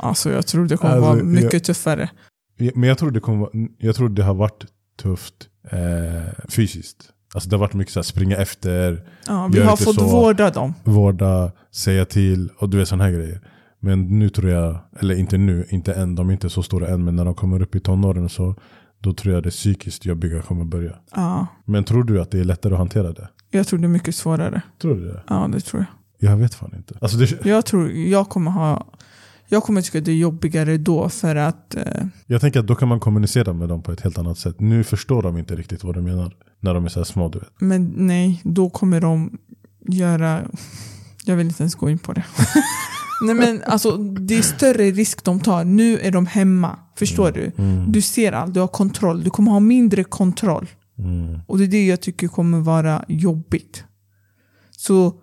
Alltså 0.00 0.30
jag 0.30 0.46
tror 0.46 0.66
det 0.66 0.76
kommer 0.76 0.94
Alltså, 0.94 1.10
vara 1.10 1.22
mycket 1.22 1.64
tuffare. 1.64 2.10
Men 2.74 2.88
jag 2.88 2.98
tror 2.98 3.10
det, 3.10 3.20
kommer, 3.20 3.48
jag 3.78 3.96
tror 3.96 4.08
det 4.08 4.22
har 4.22 4.34
varit 4.34 4.64
tufft 5.02 5.34
eh, 5.70 6.32
fysiskt. 6.48 7.10
Alltså 7.34 7.48
det 7.50 7.56
har 7.56 7.60
varit 7.60 7.74
mycket 7.74 7.92
så 7.92 7.98
här, 8.00 8.04
springa 8.04 8.36
efter, 8.36 9.02
Ja, 9.26 9.50
vi 9.52 9.60
har 9.60 9.76
fått 9.76 9.94
så. 9.94 10.04
vårda 10.08 10.50
dem. 10.50 10.74
vårda, 10.84 11.52
säga 11.74 12.04
till 12.04 12.48
och 12.58 12.68
du 12.68 12.76
vet 12.76 12.88
sådana 12.88 13.04
här 13.04 13.10
grejer. 13.12 13.40
Men 13.80 14.18
nu 14.18 14.28
tror 14.28 14.50
jag, 14.50 14.78
eller 15.00 15.14
inte 15.14 15.38
nu, 15.38 15.66
inte 15.70 15.92
än, 15.92 16.14
de 16.14 16.28
är 16.28 16.32
inte 16.32 16.50
så 16.50 16.62
stora 16.62 16.88
än, 16.88 17.04
men 17.04 17.16
när 17.16 17.24
de 17.24 17.34
kommer 17.34 17.62
upp 17.62 17.74
i 17.74 17.80
tonåren 17.80 18.28
så 18.28 18.54
då 19.00 19.12
tror 19.12 19.34
jag 19.34 19.42
det 19.42 19.50
psykiskt 19.50 20.06
jobbiga 20.06 20.42
kommer 20.42 20.64
börja. 20.64 20.92
Ja, 21.14 21.46
Men 21.64 21.84
tror 21.84 22.04
du 22.04 22.20
att 22.20 22.30
det 22.30 22.38
är 22.40 22.44
lättare 22.44 22.72
att 22.74 22.78
hantera 22.78 23.12
det? 23.12 23.28
jag 23.50 23.66
tror 23.66 23.78
det 23.78 23.86
är 23.86 23.88
mycket 23.88 24.14
svårare. 24.14 24.62
Tror 24.82 24.94
du 24.94 25.04
det? 25.04 25.22
Ja, 25.28 25.48
det 25.52 25.60
tror 25.60 25.84
jag. 26.18 26.30
Jag 26.30 26.36
vet 26.36 26.54
fan 26.54 26.74
inte. 26.76 26.94
Alltså 27.00 27.16
det, 27.18 27.44
Jag 27.44 27.66
tror 27.66 27.90
jag 27.90 28.28
kommer 28.28 28.50
ha... 28.50 28.86
Jag 29.50 29.62
kommer 29.62 29.82
tycka 29.82 30.00
det 30.00 30.10
är 30.12 30.16
jobbigare 30.16 30.76
då 30.78 31.08
för 31.08 31.36
att... 31.36 31.74
Eh, 31.74 31.82
jag 32.26 32.40
tänker 32.40 32.60
att 32.60 32.66
då 32.66 32.74
kan 32.74 32.88
man 32.88 33.00
kommunicera 33.00 33.52
med 33.52 33.68
dem 33.68 33.82
på 33.82 33.92
ett 33.92 34.00
helt 34.00 34.18
annat 34.18 34.38
sätt. 34.38 34.60
Nu 34.60 34.84
förstår 34.84 35.22
de 35.22 35.38
inte 35.38 35.56
riktigt 35.56 35.84
vad 35.84 35.94
du 35.94 36.00
menar. 36.02 36.36
När 36.60 36.74
de 36.74 36.84
är 36.84 36.88
så 36.88 37.00
här 37.00 37.04
små 37.04 37.28
du 37.28 37.38
vet. 37.38 37.48
men 37.58 37.92
nej, 37.96 38.40
då 38.44 38.70
kommer 38.70 39.00
de 39.00 39.38
göra... 39.88 40.42
Jag 41.24 41.36
vill 41.36 41.46
inte 41.46 41.62
ens 41.62 41.74
gå 41.74 41.90
in 41.90 41.98
på 41.98 42.12
det. 42.12 42.24
nej 43.20 43.34
men 43.34 43.62
alltså 43.66 43.96
det 43.96 44.38
är 44.38 44.42
större 44.42 44.90
risk 44.90 45.24
de 45.24 45.40
tar. 45.40 45.64
Nu 45.64 45.98
är 45.98 46.10
de 46.10 46.26
hemma. 46.26 46.78
Förstår 46.96 47.30
du? 47.32 47.52
Mm. 47.58 47.92
Du 47.92 48.02
ser 48.02 48.32
allt, 48.32 48.54
du 48.54 48.60
har 48.60 48.68
kontroll. 48.68 49.24
Du 49.24 49.30
kommer 49.30 49.50
ha 49.52 49.60
mindre 49.60 50.04
kontroll. 50.04 50.66
Mm. 50.98 51.40
Och 51.46 51.58
det 51.58 51.64
är 51.64 51.68
det 51.68 51.86
jag 51.86 52.00
tycker 52.00 52.28
kommer 52.28 52.58
vara 52.58 53.04
jobbigt. 53.08 53.84
Så 54.70 55.14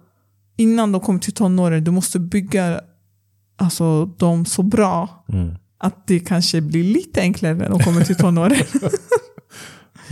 innan 0.57 0.91
de 0.91 1.01
kommer 1.01 1.19
till 1.19 1.33
tonåren, 1.33 1.83
du 1.83 1.91
måste 1.91 2.19
bygga 2.19 2.81
alltså, 3.57 4.05
dem 4.05 4.45
så 4.45 4.63
bra 4.63 5.25
Mm. 5.29 5.55
att 5.77 6.07
det 6.07 6.19
kanske 6.19 6.61
blir 6.61 6.83
lite 6.83 7.21
enklare 7.21 7.53
när 7.53 7.69
de 7.69 7.79
kommer 7.79 8.03
till 8.03 8.15
tonåren. 8.15 8.57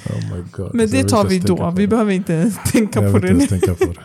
Oh 0.10 0.36
my 0.36 0.44
God. 0.52 0.76
Men 0.76 0.90
det 0.90 1.04
tar 1.04 1.26
vi 1.26 1.40
då. 1.40 1.72
Vi 1.76 1.82
det. 1.82 1.88
behöver 1.88 2.12
inte 2.12 2.52
tänka 2.72 3.02
jag 3.02 3.14
på 3.14 3.20
det 3.20 3.30
inte 3.30 3.48
tänka 3.48 3.74
på 3.76 3.86
det. 3.86 3.96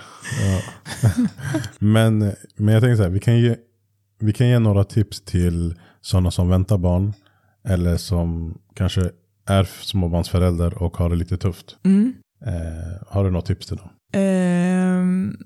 Ja. 0.44 0.62
men, 1.78 2.18
men 2.56 2.74
jag 2.74 2.82
tänker 2.82 2.96
så 2.96 3.02
här, 3.02 3.10
vi 3.10 3.20
kan, 3.20 3.38
ge, 3.40 3.56
vi 4.18 4.32
kan 4.32 4.48
ge 4.48 4.58
några 4.58 4.84
tips 4.84 5.20
till 5.20 5.74
sådana 6.00 6.30
som 6.30 6.48
väntar 6.48 6.78
barn. 6.78 7.12
Eller 7.64 7.96
som 7.96 8.58
kanske 8.74 9.10
är 9.46 9.64
småbarnsförälder 9.64 10.82
och 10.82 10.96
har 10.96 11.10
det 11.10 11.16
lite 11.16 11.36
tufft. 11.36 11.76
Mm. 11.84 12.14
Eh, 12.46 13.06
har 13.08 13.24
du 13.24 13.30
något 13.30 13.46
tips 13.46 13.66
till 13.66 13.76
dem? 13.76 13.88
Ehm, 14.12 15.36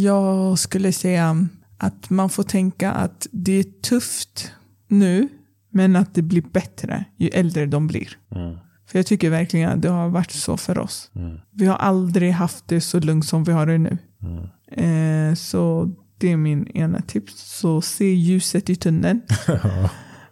Jag 0.00 0.58
skulle 0.58 0.92
säga 0.92 1.46
att 1.78 2.10
man 2.10 2.30
får 2.30 2.42
tänka 2.42 2.92
att 2.92 3.26
det 3.32 3.52
är 3.52 3.64
tufft 3.82 4.52
nu, 4.88 5.28
men 5.70 5.96
att 5.96 6.14
det 6.14 6.22
blir 6.22 6.42
bättre 6.52 7.04
ju 7.16 7.28
äldre 7.28 7.66
de 7.66 7.86
blir. 7.86 8.08
Mm. 8.34 8.56
För 8.86 8.98
jag 8.98 9.06
tycker 9.06 9.30
verkligen 9.30 9.70
att 9.70 9.82
det 9.82 9.88
har 9.88 10.08
varit 10.08 10.30
så 10.30 10.56
för 10.56 10.78
oss. 10.78 11.10
Mm. 11.14 11.38
Vi 11.52 11.66
har 11.66 11.76
aldrig 11.76 12.32
haft 12.32 12.68
det 12.68 12.80
så 12.80 13.00
lugnt 13.00 13.26
som 13.26 13.44
vi 13.44 13.52
har 13.52 13.66
det 13.66 13.78
nu. 13.78 13.98
Mm. 14.22 15.30
Eh, 15.30 15.34
så 15.34 15.90
det 16.18 16.32
är 16.32 16.36
min 16.36 16.66
ena 16.66 17.00
tips. 17.00 17.58
Så 17.60 17.80
se 17.80 18.14
ljuset 18.14 18.70
i 18.70 18.76
tunneln. 18.76 19.20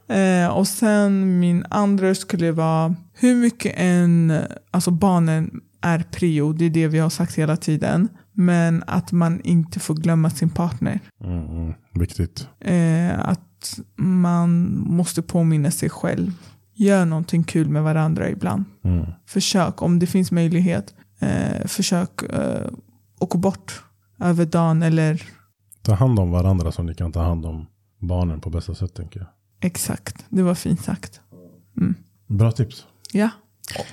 Eh, 0.09 0.49
och 0.49 0.68
sen 0.68 1.38
min 1.38 1.64
andra 1.70 2.14
skulle 2.14 2.53
vara 2.53 2.94
hur 3.14 3.37
mycket 3.37 3.75
en, 3.77 4.33
alltså 4.70 4.90
barnen 4.90 5.61
är 5.81 5.99
prio, 5.99 6.53
det 6.53 6.64
är 6.64 6.70
det 6.70 6.88
vi 6.88 6.99
har 6.99 7.11
sagt 7.11 7.35
hela 7.35 7.57
tiden. 7.57 8.09
Men 8.33 8.83
att 8.87 9.12
man 9.12 9.40
inte 9.40 9.81
får 9.81 9.94
glömma 9.94 10.31
sin 10.31 10.51
partner. 10.51 11.01
Mm. 11.25 11.73
Viktigt. 11.94 12.49
Eh, 12.61 13.29
att 13.29 13.81
man 13.97 14.79
måste 14.79 15.23
påminna 15.23 15.70
sig 15.70 15.90
själv. 15.90 16.33
Gör 16.75 17.05
någonting 17.05 17.44
kul 17.44 17.68
med 17.68 17.83
varandra 17.83 18.31
ibland. 18.31 18.64
Mm. 18.85 19.07
Försök, 19.27 19.83
om 19.83 19.99
det 19.99 20.07
finns 20.07 20.33
möjlighet, 20.33 20.94
eh, 21.20 21.66
försök 21.66 22.23
eh, 22.23 22.70
åka 23.20 23.38
bort 23.38 23.83
över 24.20 24.47
dagen 24.47 24.83
eller 24.83 25.23
Ta 25.85 25.94
hand 25.94 26.18
om 26.18 26.31
varandra 26.31 26.73
så 26.73 26.83
ni 26.83 26.94
kan 26.94 27.12
ta 27.12 27.23
hand 27.23 27.47
om 27.47 27.66
barnen 27.99 28.40
på 28.40 28.51
bästa 28.51 28.75
sätt 28.75 28.94
tänker 28.94 29.20
jag. 29.20 29.29
exakt. 29.61 30.27
Det 30.29 30.42
var 30.42 30.55
fint 30.55 30.81
sagt. 30.85 31.20
Bra 32.27 32.53
tips. 32.53 32.87
Ja. 33.12 33.31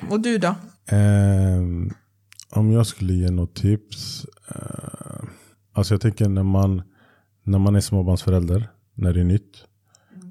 Och 0.09 0.19
du 0.19 0.37
då? 0.37 0.55
Ehm, 0.87 1.91
om 2.49 2.71
jag 2.71 2.87
skulle 2.87 3.13
ge 3.13 3.31
något 3.31 3.55
tips. 3.55 4.25
Eh, 4.47 5.23
alltså 5.73 5.93
jag 5.93 6.01
tänker 6.01 6.29
när 6.29 6.43
man, 6.43 6.81
när 7.43 7.59
man 7.59 7.75
är 7.75 7.79
småbarnsförälder, 7.79 8.69
när 8.93 9.13
det 9.13 9.19
är 9.19 9.23
nytt. 9.23 9.65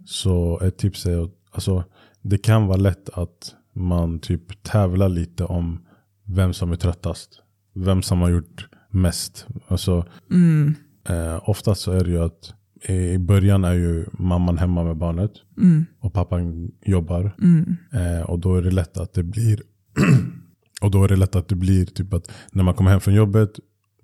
Så 0.07 0.61
ett 0.61 0.79
tips 0.79 1.07
är 1.07 1.25
att 1.25 1.31
alltså, 1.51 1.85
det 2.23 2.38
kan 2.38 2.66
vara 2.66 2.77
lätt 2.79 3.09
att 3.09 3.55
man 3.73 4.18
typ 4.18 4.62
tävlar 4.62 5.09
lite 5.09 5.44
om 5.44 5.87
vem 6.25 6.53
som 6.53 6.73
är 6.73 6.77
tröttast. 6.77 7.40
Vem 7.75 8.03
som 8.03 8.20
har 8.20 8.29
gjort 8.31 8.68
mest. 8.90 9.46
Alltså, 9.68 10.07
Mm, 10.31 10.75
eh, 11.08 11.48
oftast 11.48 11.80
så 11.80 11.92
är 11.92 12.04
det 12.04 12.10
ju 12.10 12.22
att 12.24 12.54
i 12.88 13.18
början 13.18 13.64
är 13.64 13.72
ju 13.74 14.06
mamman 14.12 14.58
hemma 14.58 14.84
med 14.84 14.96
barnet. 14.96 15.30
mm, 15.56 15.86
Och 16.00 16.12
pappan 16.12 16.70
jobbar. 16.84 17.34
mm, 17.42 17.76
Eh, 17.92 18.30
och 18.30 18.38
då 18.38 18.56
är 18.56 18.62
det 18.62 18.70
lätt 18.70 18.96
att 18.98 19.12
det 19.14 19.22
blir 19.22 19.60
Och 20.82 20.90
då 20.90 21.04
är 21.04 21.08
det 21.08 21.16
lätt 21.16 21.36
att 21.36 21.48
det 21.48 21.54
blir 21.54 21.84
typ 21.86 22.14
att 22.14 22.30
när 22.52 22.64
man 22.64 22.74
kommer 22.74 22.90
hem 22.90 23.00
från 23.00 23.14
jobbet 23.14 23.50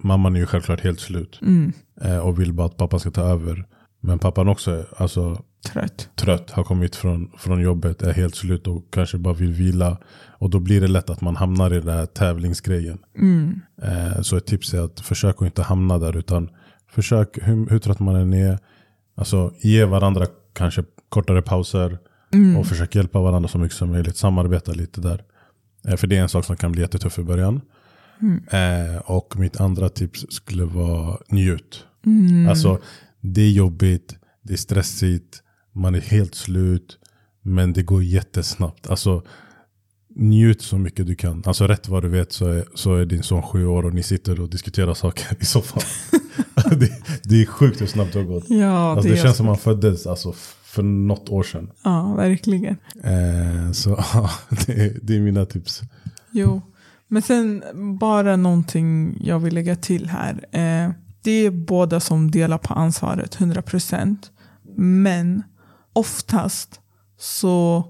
Mamman 0.03 0.37
är 0.37 0.41
ju 0.41 0.47
självklart 0.47 0.81
helt 0.81 1.01
slut 1.01 1.39
mm. 1.43 1.73
eh, 2.01 2.19
och 2.19 2.41
vill 2.41 2.53
bara 2.53 2.67
att 2.67 2.77
pappa 2.77 2.99
ska 2.99 3.11
ta 3.11 3.23
över. 3.23 3.67
Men 4.01 4.19
pappan 4.19 4.49
också 4.49 4.71
är 4.71 4.87
alltså, 4.97 5.43
Trött. 5.73 6.11
trött, 6.17 6.51
har 6.51 6.65
kommit 6.65 6.97
från, 6.97 7.31
från 7.39 7.61
jobbet, 7.61 8.03
är 8.03 8.13
helt 8.13 8.35
slut 8.35 8.67
och 8.67 8.87
kanske 8.91 9.19
bara 9.19 9.35
vill 9.35 9.53
vila. 9.53 9.99
Och 10.39 10.51
då 10.51 10.61
blir 10.61 10.81
det 10.81 10.87
lätt 10.89 11.11
att 11.11 11.21
man 11.21 11.37
hamnar 11.37 11.75
i 11.75 11.81
den 11.81 11.89
här 11.89 12.07
tävlingsgrejen. 12.07 12.99
Mm, 13.19 13.61
Eh, 13.83 14.21
så 14.23 14.37
ett 14.37 14.47
tips 14.47 14.75
är 14.75 14.81
att 14.81 15.01
försök 15.01 15.37
att 15.39 15.47
inte 15.47 15.63
hamna 15.63 15.99
där 15.99 16.17
utan 16.17 16.51
försök 16.91 17.39
hur, 17.43 17.71
hur 17.71 17.79
trött 17.79 18.01
man 18.01 18.17
än 18.17 18.35
är. 18.35 18.59
Alltså 19.15 19.53
ge 19.61 19.85
varandra 19.85 20.27
kanske 20.53 20.85
kortare 21.09 21.43
pauser. 21.43 21.99
mm, 22.35 22.57
Och 22.57 22.67
försök 22.67 22.95
hjälpa 22.95 23.21
varandra 23.21 23.49
så 23.49 23.59
mycket 23.59 23.77
som 23.79 23.91
möjligt. 23.93 24.17
Samarbeta 24.17 24.73
lite 24.73 25.01
där. 25.01 25.25
Eh, 25.89 25.97
för 25.97 26.07
det 26.07 26.17
är 26.17 26.23
en 26.23 26.29
sak 26.29 26.45
som 26.45 26.57
kan 26.57 26.73
bli 26.73 26.81
jättetuff 26.81 27.19
i 27.19 27.23
början. 27.23 27.61
Mm. 28.23 28.43
Eh, 28.51 28.97
och 28.97 29.37
mitt 29.39 29.61
andra 29.61 29.89
tips 29.89 30.27
skulle 30.29 30.65
vara 30.65 31.19
njut. 31.29 31.85
mm. 32.07 32.49
Alltså 32.49 32.79
det 33.21 33.43
är 33.43 33.51
jobbigt, 33.51 34.17
det 34.43 34.53
är 34.53 34.57
stressigt, 34.57 35.43
man 35.73 35.95
är 35.95 36.01
helt 36.01 36.35
slut. 36.35 36.99
Men 37.43 37.73
det 37.73 37.83
går 37.83 38.03
jättesnabbt. 38.03 38.91
Alltså 38.91 39.23
njut 40.15 40.63
så 40.63 40.79
mycket 40.79 41.07
du 41.07 41.15
kan. 41.15 41.43
Alltså 41.47 41.67
rätt 41.67 41.89
vad 41.89 42.03
du 42.03 42.09
vet 42.09 42.33
så 42.33 42.47
är, 42.47 42.65
så 42.75 42.95
är 42.95 43.07
din 43.07 43.23
son 43.23 43.43
sju 43.43 43.67
år 43.67 43.85
och 43.87 43.95
ni 43.95 44.03
sitter 44.03 44.41
och 44.41 44.51
diskuterar 44.51 44.95
saker 44.95 45.37
i 45.41 45.45
soffan. 45.45 45.83
det, 46.77 46.91
det 47.25 47.43
är 47.43 47.47
sjukt 47.47 47.81
hur 47.81 47.87
snabbt 47.87 48.13
det 48.13 48.19
har 48.19 48.27
gått. 48.27 48.45
Ja, 48.51 48.93
Alltså, 48.93 49.09
det 49.09 49.19
är- 49.19 49.23
känns 49.23 49.37
som 49.37 49.47
man 49.47 49.59
föddes 49.59 50.07
alltså, 50.07 50.33
för 50.65 50.83
något 50.83 51.29
år 51.29 51.43
sedan. 51.43 51.71
Ja, 51.85 52.15
verkligen. 52.15 52.77
Eh, 53.05 53.73
så 53.73 53.91
det, 54.67 54.73
är- 54.73 54.99
det 55.03 55.17
är 55.17 55.21
mina 55.21 55.47
tips. 55.47 55.81
Jo. 56.31 56.63
Men 57.09 57.23
sen 57.23 57.63
bara 58.01 58.37
någonting 58.37 59.19
jag 59.25 59.39
vill 59.39 59.55
lägga 59.55 59.77
till 59.77 60.09
här. 60.09 60.33
Eh, 60.53 60.91
det 61.23 61.31
är 61.47 61.51
båda 61.51 62.01
som 62.01 62.31
delar 62.31 62.59
på 62.59 62.75
ansvaret, 62.75 63.37
100%. 63.39 64.17
Men 64.77 65.43
oftast 65.93 66.81
så, 67.19 67.85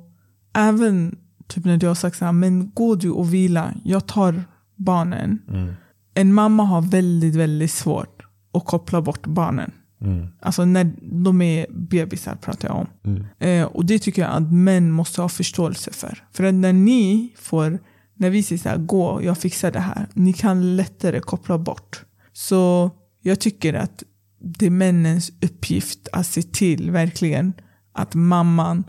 även 0.54 1.16
typ 1.48 1.64
när 1.64 1.76
du 1.76 1.86
har 1.86 1.94
sagt 1.94 2.16
så 2.18 2.24
här, 2.24 2.32
men 2.32 2.70
gå 2.74 2.94
du 2.94 3.10
och 3.10 3.34
vila, 3.34 3.74
jag 3.84 4.06
tar 4.06 4.44
barnen. 4.76 5.38
Mm. 5.48 5.74
En 6.14 6.34
mamma 6.34 6.62
har 6.64 6.82
väldigt, 6.82 7.34
väldigt 7.34 7.70
svårt 7.70 8.15
att 8.56 8.64
koppla 8.64 9.02
bort 9.02 9.26
barnen. 9.26 9.72
Mm. 10.00 10.26
Alltså 10.40 10.64
när 10.64 10.92
de 11.02 11.42
är 11.42 11.66
bebisar 11.70 12.34
pratar 12.34 12.68
jag 12.68 12.76
om. 12.76 12.86
Mm. 13.04 13.24
Eh, 13.38 13.66
och 13.66 13.86
det 13.86 13.98
tycker 13.98 14.22
jag 14.22 14.30
att 14.30 14.52
män 14.52 14.90
måste 14.90 15.22
ha 15.22 15.28
förståelse 15.28 15.92
för. 15.92 16.24
För 16.32 16.44
att 16.44 16.54
när 16.54 16.72
ni 16.72 17.34
får, 17.36 17.78
när 18.14 18.30
vi 18.30 18.42
säger 18.42 18.62
så 18.62 18.68
här, 18.68 18.76
gå, 18.76 19.22
jag 19.22 19.38
fixar 19.38 19.70
det 19.70 19.80
här. 19.80 20.06
Ni 20.14 20.32
kan 20.32 20.76
lättare 20.76 21.20
koppla 21.20 21.58
bort. 21.58 22.04
Så 22.32 22.90
jag 23.22 23.40
tycker 23.40 23.74
att 23.74 24.02
det 24.40 24.66
är 24.66 24.70
männens 24.70 25.30
uppgift 25.42 26.08
att 26.12 26.26
se 26.26 26.42
till 26.42 26.90
verkligen 26.90 27.52
att 27.92 28.14
mamman 28.14 28.84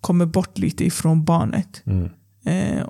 kommer 0.00 0.26
bort 0.26 0.58
lite 0.58 0.84
ifrån 0.84 1.24
barnet. 1.24 1.82
Mm. 1.86 2.08
Eh, 2.44 2.86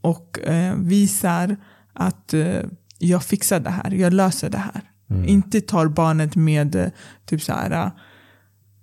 och 0.00 0.38
eh, 0.38 0.76
visar 0.76 1.56
att 1.92 2.34
eh, 2.34 2.60
jag 2.98 3.24
fixar 3.24 3.60
det 3.60 3.70
här, 3.70 3.90
jag 3.90 4.12
löser 4.12 4.50
det 4.50 4.58
här. 4.58 4.91
Mm. 5.14 5.28
Inte 5.28 5.60
tar 5.60 5.88
barnet 5.88 6.36
med 6.36 6.74
eh, 6.74 6.86
typ 7.26 7.42
så 7.42 7.52
här, 7.52 7.70
eh, 7.70 7.90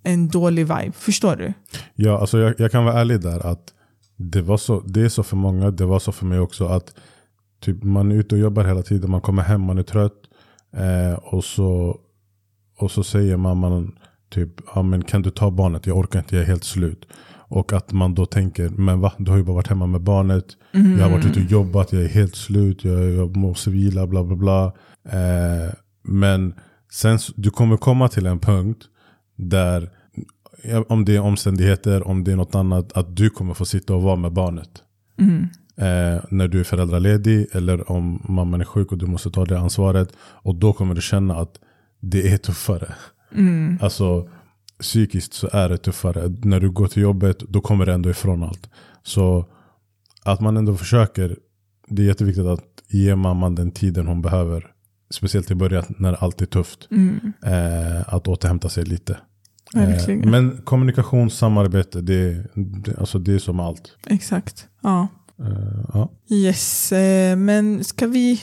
en 0.03 0.27
dålig 0.27 0.63
vibe. 0.63 0.91
Förstår 0.91 1.35
du? 1.35 1.53
Ja, 1.95 2.19
alltså 2.19 2.39
jag, 2.39 2.53
jag 2.57 2.71
kan 2.71 2.85
vara 2.85 2.99
ärlig 2.99 3.21
där 3.21 3.45
att 3.45 3.73
det, 4.17 4.41
var 4.41 4.57
så, 4.57 4.79
det 4.79 5.01
är 5.01 5.09
så 5.09 5.23
för 5.23 5.35
många, 5.35 5.71
det 5.71 5.85
var 5.85 5.99
så 5.99 6.11
för 6.11 6.25
mig 6.25 6.39
också 6.39 6.65
att 6.65 6.93
typ, 7.61 7.83
man 7.83 8.11
är 8.11 8.15
ute 8.15 8.35
och 8.35 8.41
jobbar 8.41 8.63
hela 8.63 8.83
tiden, 8.83 9.11
man 9.11 9.21
kommer 9.21 9.43
hem, 9.43 9.61
man 9.61 9.77
är 9.77 9.83
trött 9.83 10.21
eh, 10.75 11.13
och, 11.13 11.43
så, 11.43 11.99
och 12.77 12.91
så 12.91 13.03
säger 13.03 13.37
mamman 13.37 13.91
typ, 14.29 14.49
ja, 14.75 14.81
men 14.81 15.03
kan 15.03 15.21
du 15.21 15.29
ta 15.29 15.51
barnet, 15.51 15.87
jag 15.87 15.97
orkar 15.97 16.19
inte, 16.19 16.35
jag 16.35 16.43
är 16.43 16.47
helt 16.47 16.63
slut. 16.63 17.07
Och 17.51 17.73
att 17.73 17.91
man 17.91 18.15
då 18.15 18.25
tänker, 18.25 18.69
men 18.69 18.99
va? 18.99 19.13
Du 19.17 19.31
har 19.31 19.37
ju 19.37 19.43
bara 19.43 19.55
varit 19.55 19.67
hemma 19.67 19.85
med 19.85 20.01
barnet, 20.01 20.45
jag 20.71 21.03
har 21.03 21.09
varit 21.09 21.25
ute 21.25 21.39
och 21.39 21.45
jobbat, 21.45 21.93
jag 21.93 22.03
är 22.03 22.07
helt 22.07 22.35
slut, 22.35 22.83
jag, 22.83 23.11
jag 23.11 23.37
måste 23.37 23.69
vila, 23.69 24.07
bla 24.07 24.23
bla 24.23 24.35
bla. 24.35 24.65
Eh, 25.05 25.73
men 26.03 26.53
sen, 26.91 27.19
du 27.35 27.49
kommer 27.49 27.77
komma 27.77 28.07
till 28.07 28.25
en 28.25 28.39
punkt 28.39 28.85
där 29.35 29.89
om 30.87 31.05
det 31.05 31.15
är 31.15 31.19
omständigheter, 31.19 32.07
om 32.07 32.23
det 32.23 32.31
är 32.31 32.35
något 32.35 32.55
annat, 32.55 32.93
att 32.93 33.15
du 33.15 33.29
kommer 33.29 33.53
få 33.53 33.65
sitta 33.65 33.95
och 33.95 34.01
vara 34.01 34.15
med 34.15 34.33
barnet. 34.33 34.83
Mm. 35.19 35.47
Eh, 35.77 36.23
när 36.29 36.47
du 36.47 36.59
är 36.59 36.63
föräldraledig 36.63 37.47
eller 37.51 37.91
om 37.91 38.25
mamman 38.29 38.61
är 38.61 38.65
sjuk 38.65 38.91
och 38.91 38.97
du 38.97 39.05
måste 39.05 39.31
ta 39.31 39.45
det 39.45 39.59
ansvaret. 39.59 40.13
Och 40.19 40.55
då 40.55 40.73
kommer 40.73 40.95
du 40.95 41.01
känna 41.01 41.35
att 41.35 41.59
det 41.99 42.33
är 42.33 42.37
tuffare. 42.37 42.93
Mm. 43.35 43.77
Alltså 43.81 44.29
psykiskt 44.79 45.33
så 45.33 45.49
är 45.53 45.69
det 45.69 45.77
tuffare. 45.77 46.35
När 46.43 46.59
du 46.59 46.71
går 46.71 46.87
till 46.87 47.03
jobbet 47.03 47.39
då 47.39 47.61
kommer 47.61 47.85
du 47.85 47.91
ändå 47.93 48.09
ifrån 48.09 48.43
allt. 48.43 48.69
Så 49.03 49.45
att 50.23 50.41
man 50.41 50.57
ändå 50.57 50.75
försöker. 50.75 51.37
Det 51.87 52.01
är 52.01 52.05
jätteviktigt 52.05 52.45
att 52.45 52.65
ge 52.87 53.15
mamman 53.15 53.55
den 53.55 53.71
tiden 53.71 54.07
hon 54.07 54.21
behöver. 54.21 54.71
Speciellt 55.13 55.51
i 55.51 55.55
början 55.55 55.83
när 55.97 56.13
allt 56.23 56.41
är 56.41 56.45
tufft. 56.45 56.87
Mm. 56.91 57.33
Eh, 57.45 58.13
att 58.13 58.27
återhämta 58.27 58.69
sig 58.69 58.85
lite. 58.85 59.17
Eh, 59.75 60.15
men 60.15 60.57
kommunikation, 60.57 61.29
samarbete, 61.29 62.01
det, 62.01 62.45
det, 62.55 62.97
alltså 62.97 63.19
det 63.19 63.33
är 63.33 63.39
som 63.39 63.59
allt. 63.59 63.95
Exakt. 64.07 64.67
Ja. 64.81 65.07
Eh, 65.39 65.85
ja. 65.93 66.11
Yes, 66.29 66.91
eh, 66.91 67.35
men 67.35 67.83
ska 67.83 68.07
vi 68.07 68.41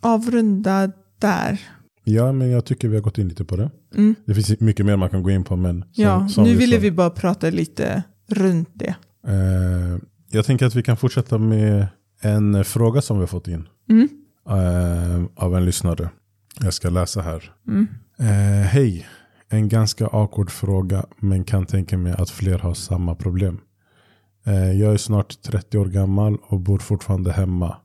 avrunda 0.00 0.92
där? 1.18 1.60
ja, 2.04 2.32
men 2.32 2.50
jag 2.50 2.64
tycker 2.64 2.88
vi 2.88 2.94
har 2.96 3.02
gått 3.02 3.18
in 3.18 3.28
lite 3.28 3.44
på 3.44 3.56
det. 3.56 3.70
Mm. 3.94 4.14
Det 4.24 4.34
finns 4.34 4.60
mycket 4.60 4.86
mer 4.86 4.96
man 4.96 5.08
kan 5.08 5.22
gå 5.22 5.30
in 5.30 5.44
på, 5.44 5.56
men 5.56 5.80
som, 5.80 6.04
Ja, 6.04 6.28
som 6.28 6.44
nu 6.44 6.54
ville 6.54 6.78
vi 6.78 6.90
bara 6.90 7.10
prata 7.10 7.50
lite 7.50 8.02
runt 8.28 8.68
det. 8.74 8.94
Eh, 9.26 9.98
jag 10.30 10.44
tänker 10.44 10.66
att 10.66 10.74
vi 10.74 10.82
kan 10.82 10.96
fortsätta 10.96 11.38
med 11.38 11.86
en 12.20 12.64
fråga 12.64 13.02
som 13.02 13.16
vi 13.16 13.20
har 13.22 13.26
fått 13.26 13.48
in 13.48 13.68
Mm. 13.88 14.08
Eh, 14.48 15.24
av 15.36 15.56
en 15.56 15.64
lyssnare. 15.64 16.10
Jag 16.60 16.74
ska 16.74 16.90
läsa 16.90 17.22
här. 17.22 17.54
Mm. 17.68 17.86
Eh, 18.18 18.66
Hej, 18.66 19.06
en 19.48 19.68
ganska 19.68 20.06
awkward 20.06 20.50
fråga 20.50 21.04
men 21.18 21.44
kan 21.44 21.66
tänka 21.66 21.98
mig 21.98 22.12
att 22.12 22.30
fler 22.30 22.58
har 22.58 22.74
samma 22.74 23.14
problem. 23.14 23.60
Eh, 24.46 24.72
jag 24.72 24.92
är 24.92 24.96
snart 24.96 25.42
30 25.42 25.78
år 25.78 25.86
gammal 25.86 26.38
och 26.42 26.60
bor 26.60 26.78
fortfarande 26.78 27.32
hemma. 27.32 27.76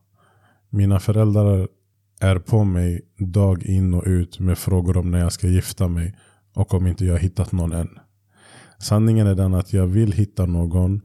Mina 0.70 1.00
föräldrar 1.00 1.68
är 2.20 2.38
på 2.38 2.64
mig 2.64 3.00
dag 3.18 3.62
in 3.62 3.94
och 3.94 4.02
ut 4.06 4.40
med 4.40 4.58
frågor 4.58 4.96
om 4.96 5.10
när 5.10 5.18
jag 5.18 5.32
ska 5.32 5.46
gifta 5.46 5.88
mig 5.88 6.16
och 6.54 6.74
om 6.74 6.86
inte 6.86 7.04
jag 7.04 7.14
har 7.14 7.18
hittat 7.18 7.52
någon 7.52 7.72
än. 7.72 7.88
Sanningen 8.78 9.26
är 9.26 9.34
den 9.34 9.54
att 9.54 9.72
jag 9.72 9.86
vill 9.86 10.12
hitta 10.12 10.46
någon 10.46 11.00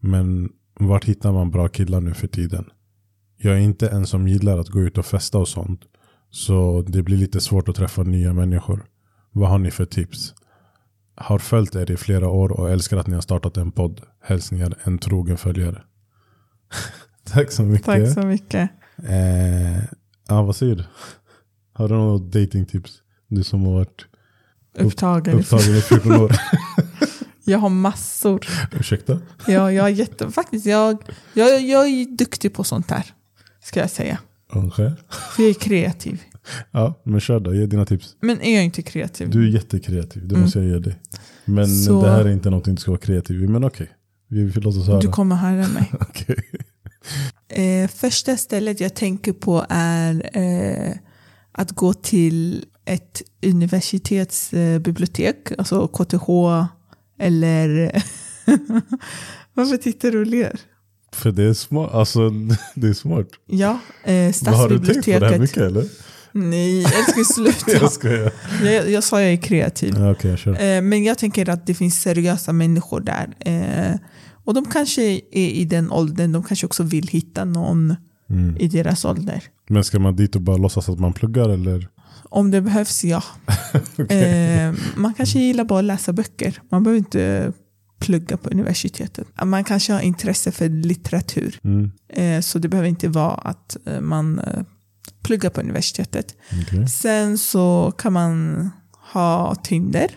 men 0.00 0.48
vart 0.74 1.04
hittar 1.04 1.32
man 1.32 1.50
bra 1.50 1.68
killar 1.68 2.00
nu 2.00 2.14
för 2.14 2.26
tiden? 2.26 2.64
Jag 3.44 3.54
är 3.54 3.58
inte 3.60 3.88
en 3.88 4.06
som 4.06 4.28
gillar 4.28 4.58
att 4.58 4.68
gå 4.68 4.80
ut 4.80 4.98
och 4.98 5.06
festa 5.06 5.38
och 5.38 5.48
sånt. 5.48 5.80
Så 6.30 6.84
det 6.88 7.02
blir 7.02 7.16
lite 7.16 7.40
svårt 7.40 7.68
att 7.68 7.76
träffa 7.76 8.02
nya 8.02 8.32
människor. 8.32 8.86
Vad 9.32 9.50
har 9.50 9.58
ni 9.58 9.70
för 9.70 9.84
tips? 9.84 10.34
Har 11.14 11.38
följt 11.38 11.74
er 11.74 11.90
i 11.90 11.96
flera 11.96 12.28
år 12.28 12.52
och 12.52 12.70
älskar 12.70 12.96
att 12.96 13.06
ni 13.06 13.14
har 13.14 13.20
startat 13.20 13.56
en 13.56 13.72
podd. 13.72 14.00
Hälsningar 14.22 14.74
en 14.82 14.98
trogen 14.98 15.36
följare. 15.36 15.82
Tack 17.24 17.52
så 17.52 17.62
mycket. 17.62 17.86
Tack 17.86 18.08
så 18.14 18.22
mycket. 18.22 18.70
Eh, 19.08 19.82
ja, 20.28 20.42
vad 20.42 20.56
säger 20.56 20.76
du? 20.76 20.84
Har 21.72 21.88
du 21.88 21.94
något 21.94 22.32
datingtips? 22.32 23.02
Du 23.28 23.44
som 23.44 23.64
har 23.64 23.72
varit 23.72 24.06
Upptagen. 24.78 25.38
upptagen 25.38 25.76
i 25.76 25.80
14 25.80 26.12
år. 26.12 26.32
Jag 27.44 27.58
har 27.58 27.68
massor. 27.68 28.46
Ursäkta? 28.72 29.18
Ja, 29.46 29.72
jag 29.72 29.86
är 29.86 29.90
jätte... 29.90 30.30
Faktiskt, 30.30 30.66
jag, 30.66 31.02
jag, 31.34 31.62
jag 31.62 31.88
är 31.88 32.16
duktig 32.16 32.54
på 32.54 32.64
sånt 32.64 32.90
här. 32.90 33.12
Ska 33.64 33.80
jag 33.80 33.90
säga. 33.90 34.18
Kanske. 34.52 34.92
För 35.36 35.42
jag 35.42 35.50
är 35.50 35.54
kreativ. 35.54 36.22
Ja, 36.70 37.02
men 37.04 37.20
kör 37.20 37.40
då. 37.40 37.54
Ge 37.54 37.66
dina 37.66 37.86
tips. 37.86 38.16
Men 38.20 38.40
är 38.40 38.54
jag 38.54 38.64
inte 38.64 38.82
kreativ? 38.82 39.30
Du 39.30 39.46
är 39.48 39.50
jättekreativ, 39.50 40.28
det 40.28 40.36
måste 40.36 40.58
jag 40.58 40.68
ge 40.68 40.78
dig. 40.78 40.96
Men 41.44 41.64
Mm. 41.64 41.76
Så- 41.76 42.02
det 42.02 42.10
här 42.10 42.24
är 42.24 42.30
inte 42.32 42.50
någonting 42.50 42.74
du 42.74 42.80
ska 42.80 42.90
vara 42.90 43.00
kreativ 43.00 43.44
i. 43.44 43.48
Men 43.48 43.64
okej, 43.64 43.88
vi 44.28 44.44
vi 44.44 44.60
låter 44.60 44.80
oss 44.80 44.86
höra. 44.86 45.00
Du 45.00 45.08
kommer 45.08 45.36
höra 45.36 45.68
mig. 45.68 45.92
Okej. 46.00 46.36
Eh, 47.48 47.88
första 47.88 48.36
stället 48.36 48.80
jag 48.80 48.94
tänker 48.94 49.32
på 49.32 49.66
är 49.68 50.30
eh, 50.38 50.92
att 51.52 51.72
gå 51.72 51.94
till 51.94 52.64
ett 52.84 53.22
universitetsbibliotek, 53.46 55.50
eh, 55.50 55.54
alltså 55.58 55.88
KTH 55.88 56.28
eller... 57.18 58.02
Varför 59.54 59.76
tittar 59.76 60.10
du 60.10 60.20
och 60.20 60.26
ler? 60.26 60.60
För 61.12 61.32
det 61.32 61.42
är 61.44 61.52
smart. 61.54 61.90
Alltså, 61.94 62.30
det 62.74 62.88
är 62.88 62.92
smart. 62.94 63.26
Ja, 63.46 63.78
eh, 64.04 64.32
Vad 64.42 64.54
Har 64.54 64.68
du 64.68 64.78
tänkt 64.78 65.04
på 65.04 65.10
det 65.10 65.12
här 65.12 65.20
stadsbiblioteket. 65.20 65.40
mycket 65.40 65.56
eller? 65.62 65.84
Nej, 66.34 66.84
älskling 66.84 67.24
sluta. 67.54 67.70
Jag 67.82 67.92
skojar. 67.92 68.32
jag, 68.64 68.90
jag 68.90 69.04
sa 69.04 69.20
jag 69.22 69.32
är 69.32 69.36
kreativ. 69.36 69.94
Ja, 69.98 70.14
jag 70.22 70.38
kör. 70.38 70.62
Eh, 70.76 70.82
men 70.82 71.04
jag 71.04 71.18
tänker 71.18 71.48
att 71.50 71.66
det 71.66 71.74
finns 71.74 72.00
seriösa 72.02 72.52
människor 72.52 73.00
där. 73.00 73.34
Eh, 73.40 73.96
och 74.44 74.54
de 74.54 74.64
kanske 74.64 75.02
är 75.32 75.48
i 75.50 75.64
den 75.64 75.90
åldern, 75.90 76.32
de 76.32 76.42
kanske 76.42 76.66
också 76.66 76.82
vill 76.82 77.08
hitta 77.08 77.44
någon 77.44 77.96
Mm. 78.30 78.56
i 78.56 78.68
deras 78.68 79.04
ålder. 79.04 79.42
Men 79.68 79.84
ska 79.84 79.98
man 79.98 80.16
dit 80.16 80.36
och 80.36 80.42
bara 80.42 80.56
låtsas 80.56 80.88
att 80.88 80.98
man 81.00 81.12
pluggar 81.12 81.48
eller? 81.48 81.88
Om 82.24 82.50
det 82.50 82.60
behövs, 82.60 83.04
ja. 83.04 83.22
eh, 84.08 84.74
man 84.96 85.14
kanske 85.14 85.38
gillar 85.38 85.64
bara 85.64 85.78
att 85.78 85.84
läsa 85.84 86.12
böcker. 86.12 86.62
Man 86.70 86.82
behöver 86.82 86.98
inte 86.98 87.52
plugga 88.02 88.36
på 88.36 88.50
universitetet. 88.50 89.26
Man 89.44 89.64
kanske 89.64 89.92
har 89.92 90.00
intresse 90.00 90.52
för 90.52 90.68
litteratur. 90.68 91.58
Mm. 91.64 91.90
Eh, 92.08 92.40
så 92.40 92.58
det 92.58 92.68
behöver 92.68 92.88
inte 92.88 93.08
vara 93.08 93.34
att 93.34 93.76
eh, 93.86 94.00
man 94.00 94.38
eh, 94.38 94.62
pluggar 95.22 95.50
på 95.50 95.60
universitetet. 95.60 96.36
okej. 96.62 96.88
Sen 96.88 97.38
så 97.38 97.92
kan 97.98 98.12
man 98.12 98.70
ha 99.12 99.54
Tinder. 99.54 100.08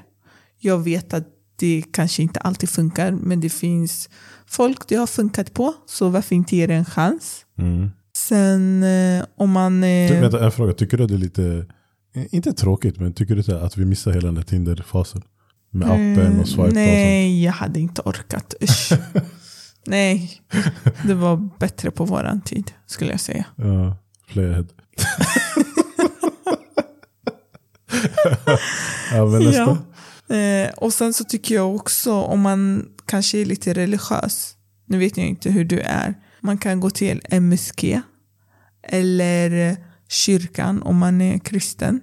Jag 0.59 0.77
vet 0.77 1.13
att 1.13 1.27
det 1.59 1.83
kanske 1.91 2.23
inte 2.23 2.39
alltid 2.39 2.69
funkar, 2.69 3.11
men 3.11 3.39
det 3.39 3.49
finns 3.49 4.09
folk 4.45 4.87
det 4.87 4.95
har 4.95 5.07
funkat 5.07 5.53
på, 5.53 5.73
så 5.85 6.09
varför 6.09 6.35
inte 6.35 6.55
ge 6.55 6.67
det 6.67 6.73
en 6.73 6.85
chans? 6.85 7.45
Mm. 7.57 7.89
Sen 8.17 8.85
om 9.37 9.51
man... 9.51 9.81
Du, 9.81 10.19
vänta, 10.19 10.45
en 10.45 10.51
fråga. 10.51 10.73
Tycker 10.73 10.97
du 10.97 11.07
det 11.07 11.13
är 11.13 11.17
lite, 11.17 11.65
inte 12.31 12.53
tråkigt, 12.53 12.99
men 12.99 13.13
tycker 13.13 13.35
du 13.35 13.57
att 13.57 13.77
vi 13.77 13.85
missar 13.85 14.11
hela 14.11 14.25
den 14.25 14.35
där 14.35 14.43
Tinder-fasen? 14.43 15.21
Med 15.75 15.87
appen 15.87 16.39
och 16.39 16.47
swipa 16.47 16.61
och 16.63 16.67
sånt. 16.67 16.77
Eh, 16.77 16.83
Nej, 16.83 17.43
jag 17.43 17.51
hade 17.51 17.79
inte 17.79 18.01
orkat. 18.01 18.53
Usch. 18.61 18.91
Nej, 19.85 20.41
det 21.03 21.13
var 21.13 21.49
bättre 21.59 21.91
på 21.91 22.05
våran 22.05 22.41
tid, 22.41 22.71
skulle 22.85 23.11
jag 23.11 23.19
säga. 23.19 23.45
Ja, 23.55 23.97
playhead. 24.27 24.65
ja, 29.11 29.25
men 29.25 29.43
nästa. 29.43 29.77
Ja. 30.27 30.35
Eh, 30.35 30.69
och 30.69 30.93
sen 30.93 31.13
så 31.13 31.23
tycker 31.23 31.55
jag 31.55 31.75
också 31.75 32.13
om 32.13 32.41
man 32.41 32.85
kanske 33.05 33.37
är 33.37 33.45
lite 33.45 33.73
religiös, 33.73 34.55
nu 34.85 34.97
vet 34.97 35.17
jag 35.17 35.27
inte 35.27 35.51
hur 35.51 35.65
du 35.65 35.79
är, 35.79 36.13
man 36.41 36.57
kan 36.57 36.79
gå 36.79 36.89
till 36.89 37.21
MSG 37.29 38.01
eller 38.87 39.77
kyrkan 40.09 40.81
om 40.81 40.97
man 40.97 41.21
är 41.21 41.39
kristen. 41.39 42.01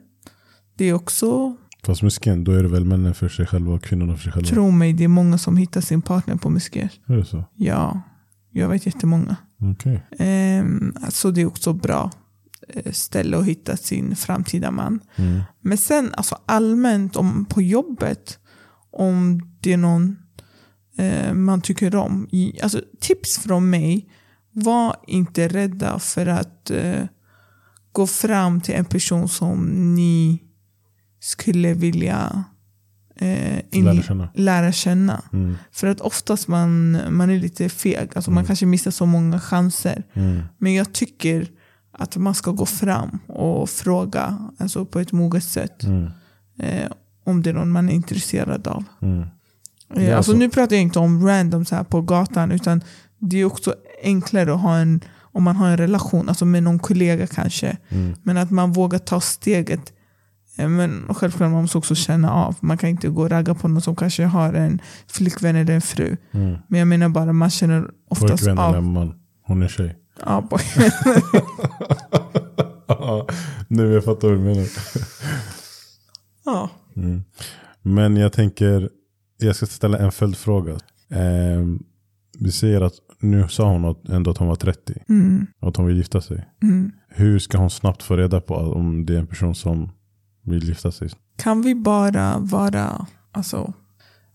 Det 0.76 0.84
är 0.84 0.92
också, 0.92 1.56
Fast 1.86 2.02
musken, 2.02 2.44
då 2.44 2.52
är 2.52 2.62
det 2.62 2.68
väl 2.68 2.84
männen 2.84 3.14
för 3.14 3.28
sig 3.28 3.46
själva 3.46 3.72
och 3.72 3.82
kvinnorna 3.82 4.16
för 4.16 4.22
sig 4.22 4.32
själva? 4.32 4.48
tro 4.48 4.70
mig, 4.70 4.92
det 4.92 5.04
är 5.04 5.08
många 5.08 5.38
som 5.38 5.56
hittar 5.56 5.80
sin 5.80 6.02
partner 6.02 6.36
på 6.36 6.50
musker. 6.50 6.90
Är 7.06 7.16
det 7.16 7.24
så? 7.24 7.44
Ja, 7.54 8.00
jag 8.50 8.68
vet 8.68 8.86
jättemånga. 8.86 9.36
Okej. 9.72 10.06
Ehm, 10.18 10.94
så 11.08 11.30
det 11.30 11.40
är 11.40 11.46
också 11.46 11.72
bra 11.72 12.10
eh, 12.68 12.92
ställe 12.92 13.38
att 13.38 13.44
hitta 13.44 13.76
sin 13.76 14.16
framtida 14.16 14.70
man. 14.70 15.00
Mm. 15.16 15.40
Men 15.60 15.78
sen 15.78 16.14
alltså 16.14 16.38
allmänt 16.46 17.16
om, 17.16 17.44
på 17.44 17.62
jobbet, 17.62 18.38
om 18.90 19.42
det 19.60 19.72
är 19.72 19.76
någon 19.76 20.16
eh, 20.98 21.34
man 21.34 21.60
tycker 21.60 21.94
om. 21.94 22.28
I, 22.30 22.60
alltså, 22.62 22.80
tips 23.00 23.38
från 23.38 23.70
mig, 23.70 24.08
var 24.52 24.96
inte 25.06 25.48
rädda 25.48 25.98
för 25.98 26.26
att 26.26 26.70
eh, 26.70 27.04
gå 27.92 28.06
fram 28.06 28.60
till 28.60 28.74
en 28.74 28.84
person 28.84 29.28
som 29.28 29.94
ni 29.94 30.42
skulle 31.24 31.74
vilja 31.74 32.44
eh, 33.16 33.58
in- 33.70 33.84
Lära 33.84 34.02
känna. 34.02 34.28
lära 34.34 34.72
känna. 34.72 35.22
Mm. 35.32 35.56
För 35.72 35.86
att 35.86 36.00
oftast 36.00 36.48
man, 36.48 36.98
man 37.10 37.30
är 37.30 37.38
lite 37.38 37.68
feg, 37.68 38.08
alltså 38.14 38.30
man 38.30 38.44
kanske 38.46 38.66
missar 38.66 38.90
så 38.90 39.06
många 39.06 39.40
chanser. 39.40 40.02
Mm. 40.12 40.42
Men 40.58 40.74
jag 40.74 40.92
tycker 40.92 41.46
att 41.92 42.16
man 42.16 42.34
ska 42.34 42.50
gå 42.50 42.66
fram 42.66 43.18
och 43.26 43.70
fråga 43.70 44.50
alltså 44.58 44.84
på 44.84 45.00
ett 45.00 45.12
moget 45.12 45.44
sätt 45.44 45.82
Mm. 45.82 46.10
eh, 46.58 46.90
om 47.26 47.42
det 47.42 47.50
är 47.50 47.54
någon 47.54 47.70
man 47.70 47.88
är 47.88 47.92
intresserad 47.92 48.66
av. 48.66 48.84
Mm. 49.02 49.24
Eh, 49.96 50.08
Ja, 50.08 50.16
alltså 50.16 50.32
så- 50.32 50.38
nu 50.38 50.50
pratar 50.50 50.76
jag 50.76 50.82
inte 50.82 50.98
om 50.98 51.26
random 51.26 51.64
så 51.64 51.74
här 51.74 51.84
på 51.84 52.00
gatan 52.02 52.52
utan 52.52 52.80
det 53.18 53.36
är 53.40 53.44
också 53.44 53.74
enklare 54.02 54.54
att 54.54 54.60
ha 54.60 54.76
en, 54.76 55.00
om 55.20 55.42
man 55.42 55.56
har 55.56 55.68
en 55.68 55.76
relation, 55.76 56.28
alltså 56.28 56.44
med 56.44 56.62
någon 56.62 56.78
kollega 56.78 57.26
kanske. 57.26 57.76
Mm. 57.88 58.14
Men 58.22 58.36
att 58.36 58.50
man 58.50 58.72
vågar 58.72 58.98
ta 58.98 59.20
steget. 59.20 59.92
Eh, 60.58 60.68
Men 60.68 61.14
självklart 61.14 61.50
man 61.50 61.62
måste 61.62 61.78
också 61.78 61.94
känna 61.94 62.32
av. 62.32 62.56
Man 62.60 62.78
kan 62.78 62.90
inte 62.90 63.08
gå 63.08 63.22
och 63.22 63.30
ragga 63.30 63.54
på 63.54 63.68
någon 63.68 63.82
som 63.82 63.96
kanske 63.96 64.24
har 64.24 64.52
en 64.54 64.80
flickvän 65.06 65.56
eller 65.56 65.74
en 65.74 65.80
fru. 65.80 66.16
Mm. 66.32 66.56
Men 66.68 66.78
jag 66.78 66.88
menar 66.88 67.08
bara 67.08 67.32
man 67.32 67.50
känner 67.50 67.90
oftast 68.08 68.30
Pojkvän 68.30 68.58
av. 68.58 68.82
man. 68.82 69.14
Hon 69.46 69.62
är 69.62 69.68
tjej. 69.68 69.96
Ja, 70.26 70.40
boy. 70.50 70.60
Ja, 72.86 73.26
nu 73.68 73.92
jag 73.92 74.04
fattar 74.04 74.28
vad 74.28 74.36
du 74.36 74.40
menar. 74.42 74.66
ja. 76.44 76.70
Mm. 76.96 77.22
Men 77.82 78.16
jag 78.16 78.32
tänker, 78.32 78.88
jag 79.38 79.56
ska 79.56 79.66
ställa 79.66 79.98
en 79.98 80.12
följdfråga. 80.12 80.78
Ehm, 81.10 81.82
vi 82.38 82.52
säger 82.52 82.80
att 82.80 82.92
nu 83.20 83.48
sa 83.48 83.68
hon 83.72 83.84
att- 83.84 84.08
ändå 84.08 84.30
att 84.30 84.38
hon 84.38 84.48
var 84.48 84.56
30 84.56 84.94
Mm, 85.08 85.46
och 85.60 85.68
att 85.68 85.76
hon 85.76 85.86
vill 85.86 85.96
gifta 85.96 86.20
sig. 86.20 86.46
mm. 86.62 86.90
Hur 87.08 87.38
ska 87.38 87.58
hon 87.58 87.70
snabbt 87.70 88.02
få 88.02 88.16
reda 88.16 88.40
på 88.40 88.54
om 88.54 89.06
det 89.06 89.14
är 89.14 89.18
en 89.18 89.26
person 89.26 89.54
som 89.54 89.90
vill 90.44 90.68
gifta 90.68 90.92
sig? 90.92 91.10
Kan 91.36 91.62
vi 91.62 91.74
bara 91.74 92.38
vara 92.38 93.06
alltså, 93.32 93.72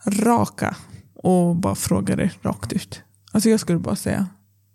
raka 0.05 0.75
och 1.15 1.55
bara 1.55 1.75
fråga 1.75 2.15
det 2.15 2.31
rakt 2.41 2.73
ut? 2.73 3.01
Alltså 3.31 3.49
jag 3.49 3.59
skulle 3.59 3.79
bara 3.79 3.95
säga 3.95 4.27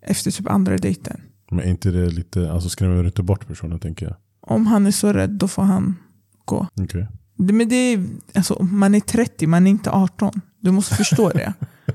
efter 0.07 0.31
typ 0.31 0.49
andra 0.51 0.77
dejten. 0.79 1.21
Men 1.51 1.61
är 1.61 1.71
inte 1.71 1.91
det 1.91 2.11
lite, 2.11 2.53
alltså 2.53 2.69
skrämmer 2.69 3.03
du 3.03 3.07
inte 3.07 3.23
bort 3.23 3.47
personen 3.49 3.79
tänker 3.81 4.07
jag? 4.07 4.17
Om 4.41 4.67
han 4.67 4.87
är 4.87 4.91
så 4.91 5.13
rädd 5.13 5.31
då 5.31 5.49
får 5.49 5.63
han 5.63 5.97
gå. 6.45 6.67
Okej. 6.81 7.09
Det- 7.39 7.53
Men 7.53 7.69
det 7.69 7.77
är, 7.77 8.07
alltså, 8.35 8.63
man 8.63 8.95
är 8.95 9.01
30, 9.01 9.47
man 9.47 9.67
är 9.67 9.71
inte 9.71 9.91
18. 9.91 10.41
Du 10.61 10.71
måste 10.71 10.95
förstå 10.95 11.29
det. 11.31 11.53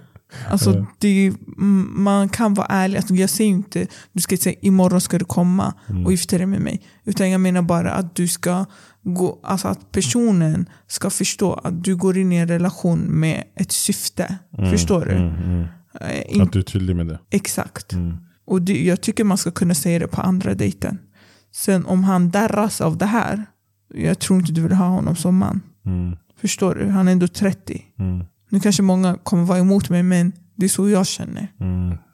Alltså, 0.49 0.85
det, 0.97 1.27
mm, 1.57 2.03
man 2.03 2.29
kan 2.29 2.53
vara 2.53 2.67
ärlig. 2.67 2.97
Alltså, 2.97 3.13
jag 3.15 3.29
säger 3.29 3.49
inte 3.49 3.87
du 4.13 4.21
ska 4.21 4.37
säga 4.37 4.55
imorgon 4.61 5.01
ska 5.01 5.17
du 5.19 5.25
komma 5.25 5.73
Mm. 5.89 6.05
och 6.05 6.11
gifta 6.11 6.37
dig 6.37 6.45
med 6.47 6.61
mig. 6.61 6.81
Utan 7.03 7.29
jag 7.29 7.41
menar 7.41 7.61
bara 7.61 7.91
att 7.93 8.15
du 8.15 8.27
ska 8.27 8.65
gå, 9.03 9.39
alltså 9.43 9.67
att 9.67 9.91
personen 9.91 10.69
ska 10.87 11.09
förstå 11.09 11.53
att 11.53 11.83
du 11.83 11.95
går 11.95 12.17
in 12.17 12.31
i 12.31 12.35
en 12.35 12.47
relation 12.47 12.99
med 12.99 13.43
ett 13.55 13.71
syfte. 13.71 14.37
Mm, 14.57 14.71
Förstår 14.71 15.05
du? 15.05 15.11
Mm, 15.11 15.35
mm. 15.43 15.65
Eh, 16.01 16.41
Att 16.41 16.51
du 16.51 16.59
är 16.59 16.63
tydlig 16.63 16.95
med 16.95 17.07
det. 17.07 17.19
Exakt. 17.31 17.93
Mm. 17.93 18.17
Och 18.45 18.61
det, 18.61 18.83
jag 18.85 19.01
tycker 19.01 19.23
man 19.23 19.37
ska 19.37 19.51
kunna 19.51 19.73
säga 19.73 19.99
det 19.99 20.07
på 20.07 20.21
andra 20.21 20.53
dejten. 20.53 20.99
Sen 21.55 21.85
om 21.85 22.03
han 22.03 22.29
darras 22.29 22.81
av 22.81 22.97
det 22.97 23.05
här, 23.05 23.45
jag 23.93 24.19
tror 24.19 24.39
inte 24.39 24.51
du 24.51 24.61
vill 24.61 24.71
ha 24.73 24.85
honom 24.87 25.15
som 25.15 25.37
man. 25.37 25.61
Mm. 25.85 26.17
Förstår 26.41 26.75
du? 26.75 26.89
Han 26.89 27.07
är 27.07 27.11
ändå 27.11 27.27
30. 27.27 27.81
Mm. 27.99 28.25
Nu 28.49 28.59
kanske 28.59 28.83
många 28.83 29.17
kommer 29.23 29.43
vara 29.43 29.59
emot 29.59 29.89
mig, 29.89 30.03
men 30.03 30.31
det 30.55 30.65
är 30.65 30.69
så 30.69 30.89
jag 30.89 31.07
känner. 31.07 31.47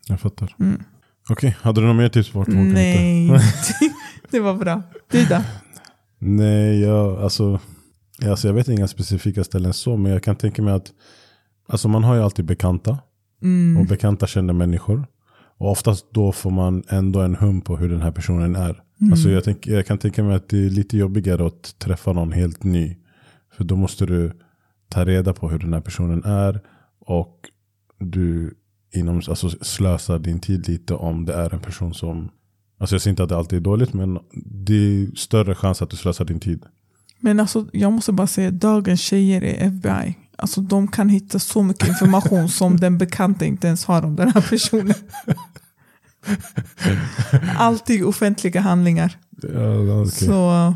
Jag 0.07 0.19
fattar. 0.19 0.55
Okej, 1.29 1.57
hade 1.61 1.81
du 1.81 1.87
något 1.87 1.95
mer 1.95 2.09
tips 2.09 2.29
på 2.29 2.39
vart 2.39 2.47
hitta? 2.47 2.59
Nej, 2.59 3.31
det 4.31 4.39
var 4.39 4.53
bra. 4.53 4.81
Du 5.11 5.25
då? 5.25 5.41
Nej, 6.25 6.79
jag, 6.79 7.21
alltså, 7.21 7.59
alltså 8.25 8.47
jag 8.47 8.53
vet 8.53 8.67
inga 8.67 8.87
specifika 8.87 9.43
ställen 9.43 9.73
så, 9.73 9.97
men 9.97 10.11
jag 10.11 10.23
kan 10.23 10.35
tänka 10.35 10.61
mig 10.61 10.73
att 10.73 10.91
alltså 11.67 11.87
man 11.87 12.03
har 12.03 12.15
ju 12.15 12.21
alltid 12.21 12.45
bekanta. 12.45 12.97
Mm. 13.41 13.77
Och 13.77 13.87
bekanta 13.87 14.27
känner 14.27 14.53
människor. 14.53 15.07
Och 15.57 15.71
oftast 15.71 16.13
då 16.13 16.31
får 16.31 16.51
man 16.51 16.83
ändå 16.89 17.21
en 17.21 17.35
hum 17.35 17.61
på 17.61 17.77
hur 17.77 17.89
den 17.89 18.01
här 18.01 18.11
personen 18.11 18.55
är. 18.55 18.83
Mm. 19.01 19.13
Alltså 19.13 19.29
jag, 19.29 19.43
tänk, 19.43 19.67
jag 19.67 19.85
kan 19.85 19.97
tänka 19.97 20.23
mig 20.23 20.35
att 20.35 20.49
det 20.49 20.65
är 20.65 20.69
lite 20.69 20.97
jobbigare 20.97 21.47
att 21.47 21.79
träffa 21.79 22.13
någon 22.13 22.31
helt 22.31 22.63
ny. 22.63 22.97
För 23.57 23.63
då 23.63 23.75
måste 23.75 24.05
du 24.05 24.31
ta 24.89 25.05
reda 25.05 25.33
på 25.33 25.49
hur 25.49 25.59
den 25.59 25.73
här 25.73 25.81
personen 25.81 26.23
är. 26.23 26.61
Och 26.99 27.39
du 27.99 28.53
inom, 28.93 29.21
alltså, 29.27 29.49
slösar 29.49 30.19
din 30.19 30.39
tid 30.39 30.67
lite 30.67 30.93
om 30.93 31.25
det 31.25 31.33
är 31.33 31.53
en 31.53 31.59
person 31.59 31.93
som... 31.93 32.29
Alltså 32.83 32.95
jag 32.95 33.01
säger 33.01 33.11
inte 33.11 33.23
att 33.23 33.29
det 33.29 33.37
alltid 33.37 33.59
är 33.59 33.63
dåligt 33.63 33.93
men 33.93 34.19
det 34.45 34.73
är 34.73 35.15
större 35.15 35.55
chans 35.55 35.81
att 35.81 35.89
du 35.89 35.97
slösar 35.97 36.25
din 36.25 36.39
tid. 36.39 36.63
Men 37.19 37.39
alltså, 37.39 37.65
jag 37.73 37.91
måste 37.91 38.11
bara 38.11 38.27
säga, 38.27 38.51
dagens 38.51 39.01
tjejer 39.01 39.43
är 39.43 39.67
FBI. 39.67 40.17
Alltså, 40.35 40.61
de 40.61 40.87
kan 40.87 41.09
hitta 41.09 41.39
så 41.39 41.63
mycket 41.63 41.87
information 41.87 42.49
som 42.49 42.77
den 42.79 42.97
bekanta 42.97 43.45
inte 43.45 43.67
ens 43.67 43.85
har 43.85 44.05
om 44.05 44.15
den 44.15 44.31
här 44.31 44.41
personen. 44.49 44.93
Alltid 47.57 48.03
offentliga 48.03 48.61
handlingar. 48.61 49.17
Ja, 49.53 50.01
okay. 50.01 50.27
Så, 50.27 50.73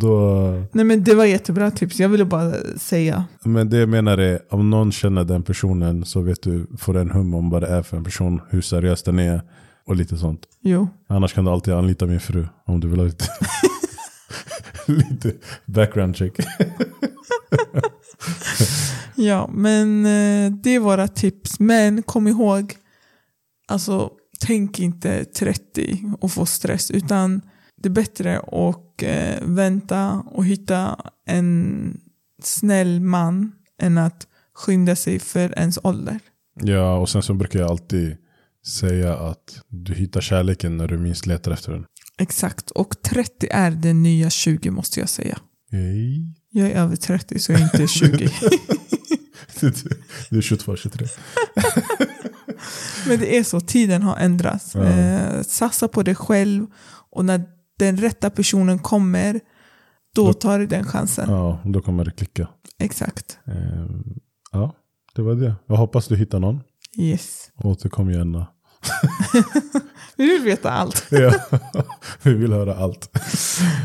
Då, 0.00 0.50
nej 0.72 0.84
men 0.84 1.04
det 1.04 1.14
var 1.14 1.24
jättebra 1.24 1.70
tips. 1.70 2.00
Jag 2.00 2.08
ville 2.08 2.24
bara 2.24 2.52
säga. 2.78 3.24
men 3.44 3.70
det 3.70 3.76
jag 3.76 3.88
menar 3.88 4.18
är, 4.18 4.40
om 4.50 4.70
någon 4.70 4.92
känner 4.92 5.24
den 5.24 5.42
personen 5.42 6.04
så 6.04 6.20
vet 6.20 6.42
du, 6.42 6.66
får 6.78 6.96
en 6.96 7.10
hum 7.10 7.34
om 7.34 7.50
vad 7.50 7.62
det 7.62 7.68
är 7.68 7.82
för 7.82 7.96
en 7.96 8.04
person, 8.04 8.40
hur 8.50 8.60
seriös 8.60 9.02
den 9.02 9.18
är 9.18 9.42
och 9.86 9.96
lite 9.96 10.16
sånt. 10.16 10.46
Jo, 10.60 10.88
Annars 11.06 11.32
kan 11.32 11.44
du 11.44 11.50
alltid 11.50 11.74
anlita 11.74 12.06
min 12.06 12.20
fru 12.20 12.46
om 12.66 12.80
du 12.80 12.88
vill 12.88 12.98
ha 12.98 13.06
lite, 13.06 13.24
lite 14.86 15.32
background 15.66 16.16
check. 16.16 16.32
ja, 19.14 19.50
men 19.52 20.06
eh, 20.06 20.52
det 20.52 20.70
är 20.70 20.80
våra 20.80 21.08
tips. 21.08 21.60
Men 21.60 22.02
kom 22.02 22.28
ihåg, 22.28 22.74
alltså 23.68 24.10
tänk 24.40 24.80
inte 24.80 25.24
30 25.24 26.12
och 26.20 26.32
få 26.32 26.46
stress. 26.46 26.90
Utan 26.90 27.40
det 27.76 27.88
är 27.88 27.92
bättre 27.92 28.38
att 28.38 29.02
eh, 29.02 29.42
vänta 29.42 30.22
och 30.26 30.44
hitta 30.44 30.96
en 31.26 32.00
snäll 32.42 33.00
man 33.00 33.52
än 33.80 33.98
att 33.98 34.26
skynda 34.54 34.96
sig 34.96 35.18
för 35.18 35.58
ens 35.58 35.78
ålder. 35.82 36.20
Ja, 36.62 36.96
och 36.96 37.08
sen 37.08 37.22
så 37.22 37.34
brukar 37.34 37.58
jag 37.58 37.70
alltid 37.70 38.16
säga 38.66 39.16
att 39.16 39.60
du 39.68 39.94
hittar 39.94 40.20
kärleken 40.20 40.76
när 40.76 40.88
du 40.88 40.98
minst 40.98 41.26
letar 41.26 41.50
efter 41.52 41.72
den. 41.72 41.84
Exakt, 42.18 42.70
och 42.70 43.02
30 43.02 43.48
är 43.50 43.70
det 43.70 43.92
nya 43.92 44.30
20 44.30 44.70
måste 44.70 45.00
jag 45.00 45.08
säga. 45.08 45.38
Hej. 45.70 46.34
Jag 46.50 46.70
är 46.70 46.74
över 46.74 46.96
30 46.96 47.38
så 47.38 47.52
jag 47.52 47.60
är 47.60 47.64
inte 47.64 47.86
20. 47.86 48.28
Du 50.30 50.38
är 50.38 50.42
22, 50.42 50.76
23. 50.76 51.06
Men 53.08 53.18
det 53.18 53.36
är 53.38 53.42
så, 53.42 53.60
tiden 53.60 54.02
har 54.02 54.16
ändrats. 54.16 54.74
Ja. 54.74 54.84
Eh, 54.84 55.42
satsa 55.42 55.88
på 55.88 56.02
dig 56.02 56.14
själv 56.14 56.66
och 57.10 57.24
när 57.24 57.42
den 57.78 57.96
rätta 57.96 58.30
personen 58.30 58.78
kommer, 58.78 59.40
då 60.14 60.26
Då- 60.26 60.32
tar 60.32 60.58
du 60.58 60.66
den 60.66 60.84
chansen. 60.84 61.30
Ja, 61.30 61.60
då 61.64 61.80
kommer 61.80 62.04
det 62.04 62.10
klicka. 62.10 62.48
Exakt. 62.78 63.38
Ehm, 63.46 64.04
Ja, 64.52 64.74
det 65.14 65.22
var 65.22 65.34
det. 65.34 65.54
Jag 65.66 65.76
hoppas 65.76 66.08
du 66.08 66.16
hittar 66.16 66.40
någon. 66.40 66.60
Yes. 66.96 67.50
Återkom 67.56 68.10
gärna. 68.10 68.46
Vi 70.16 70.26
vill 70.26 70.42
veta 70.42 70.70
allt. 70.70 71.06
Ja, 71.10 71.32
vi 72.22 72.34
vill 72.34 72.52
höra 72.52 72.74
allt. 72.76 73.18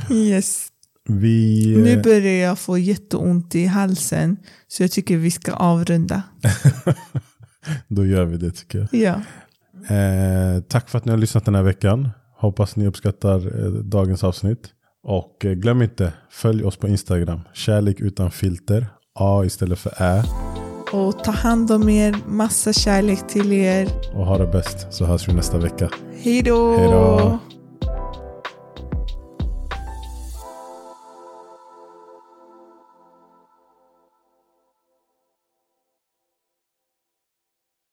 Yes. 0.09 0.67
Vi... 1.09 1.75
Nu 1.77 2.01
börjar 2.01 2.33
jag 2.33 2.59
få 2.59 2.77
jätteont 2.77 3.55
i 3.55 3.65
halsen, 3.65 4.37
så 4.67 4.83
jag 4.83 4.91
tycker 4.91 5.17
vi 5.17 5.31
ska 5.31 5.53
avrunda. 5.53 6.23
Då 7.87 8.05
gör 8.05 8.25
vi 8.25 8.37
det 8.37 8.51
tycker 8.51 8.79
jag. 8.79 8.87
Ja. 8.91 9.21
Eh, 9.95 10.61
tack 10.61 10.89
för 10.89 10.97
att 10.97 11.05
ni 11.05 11.11
har 11.11 11.17
lyssnat 11.17 11.45
den 11.45 11.55
här 11.55 11.63
veckan. 11.63 12.09
Hoppas 12.37 12.75
ni 12.75 12.87
uppskattar 12.87 13.65
eh, 13.65 13.71
dagens 13.71 14.23
avsnitt. 14.23 14.69
Och 15.03 15.45
eh, 15.45 15.51
glöm 15.51 15.81
inte, 15.81 16.13
följ 16.31 16.63
oss 16.63 16.77
på 16.77 16.87
Instagram. 16.87 17.41
Kärlek 17.53 17.99
utan 17.99 18.31
filter. 18.31 18.87
A 19.15 19.43
istället 19.45 19.79
för 19.79 19.93
Ä. 20.03 20.23
Och 20.91 21.23
ta 21.23 21.31
hand 21.31 21.71
om 21.71 21.89
er, 21.89 22.15
massa 22.27 22.73
kärlek 22.73 23.27
till 23.27 23.53
er. 23.53 23.89
Och 24.13 24.25
ha 24.25 24.37
det 24.37 24.47
bäst 24.47 24.87
så 24.89 25.05
hörs 25.05 25.27
vi 25.27 25.33
nästa 25.33 25.57
vecka. 25.57 25.89
Hej 26.23 26.41
då! 26.41 27.39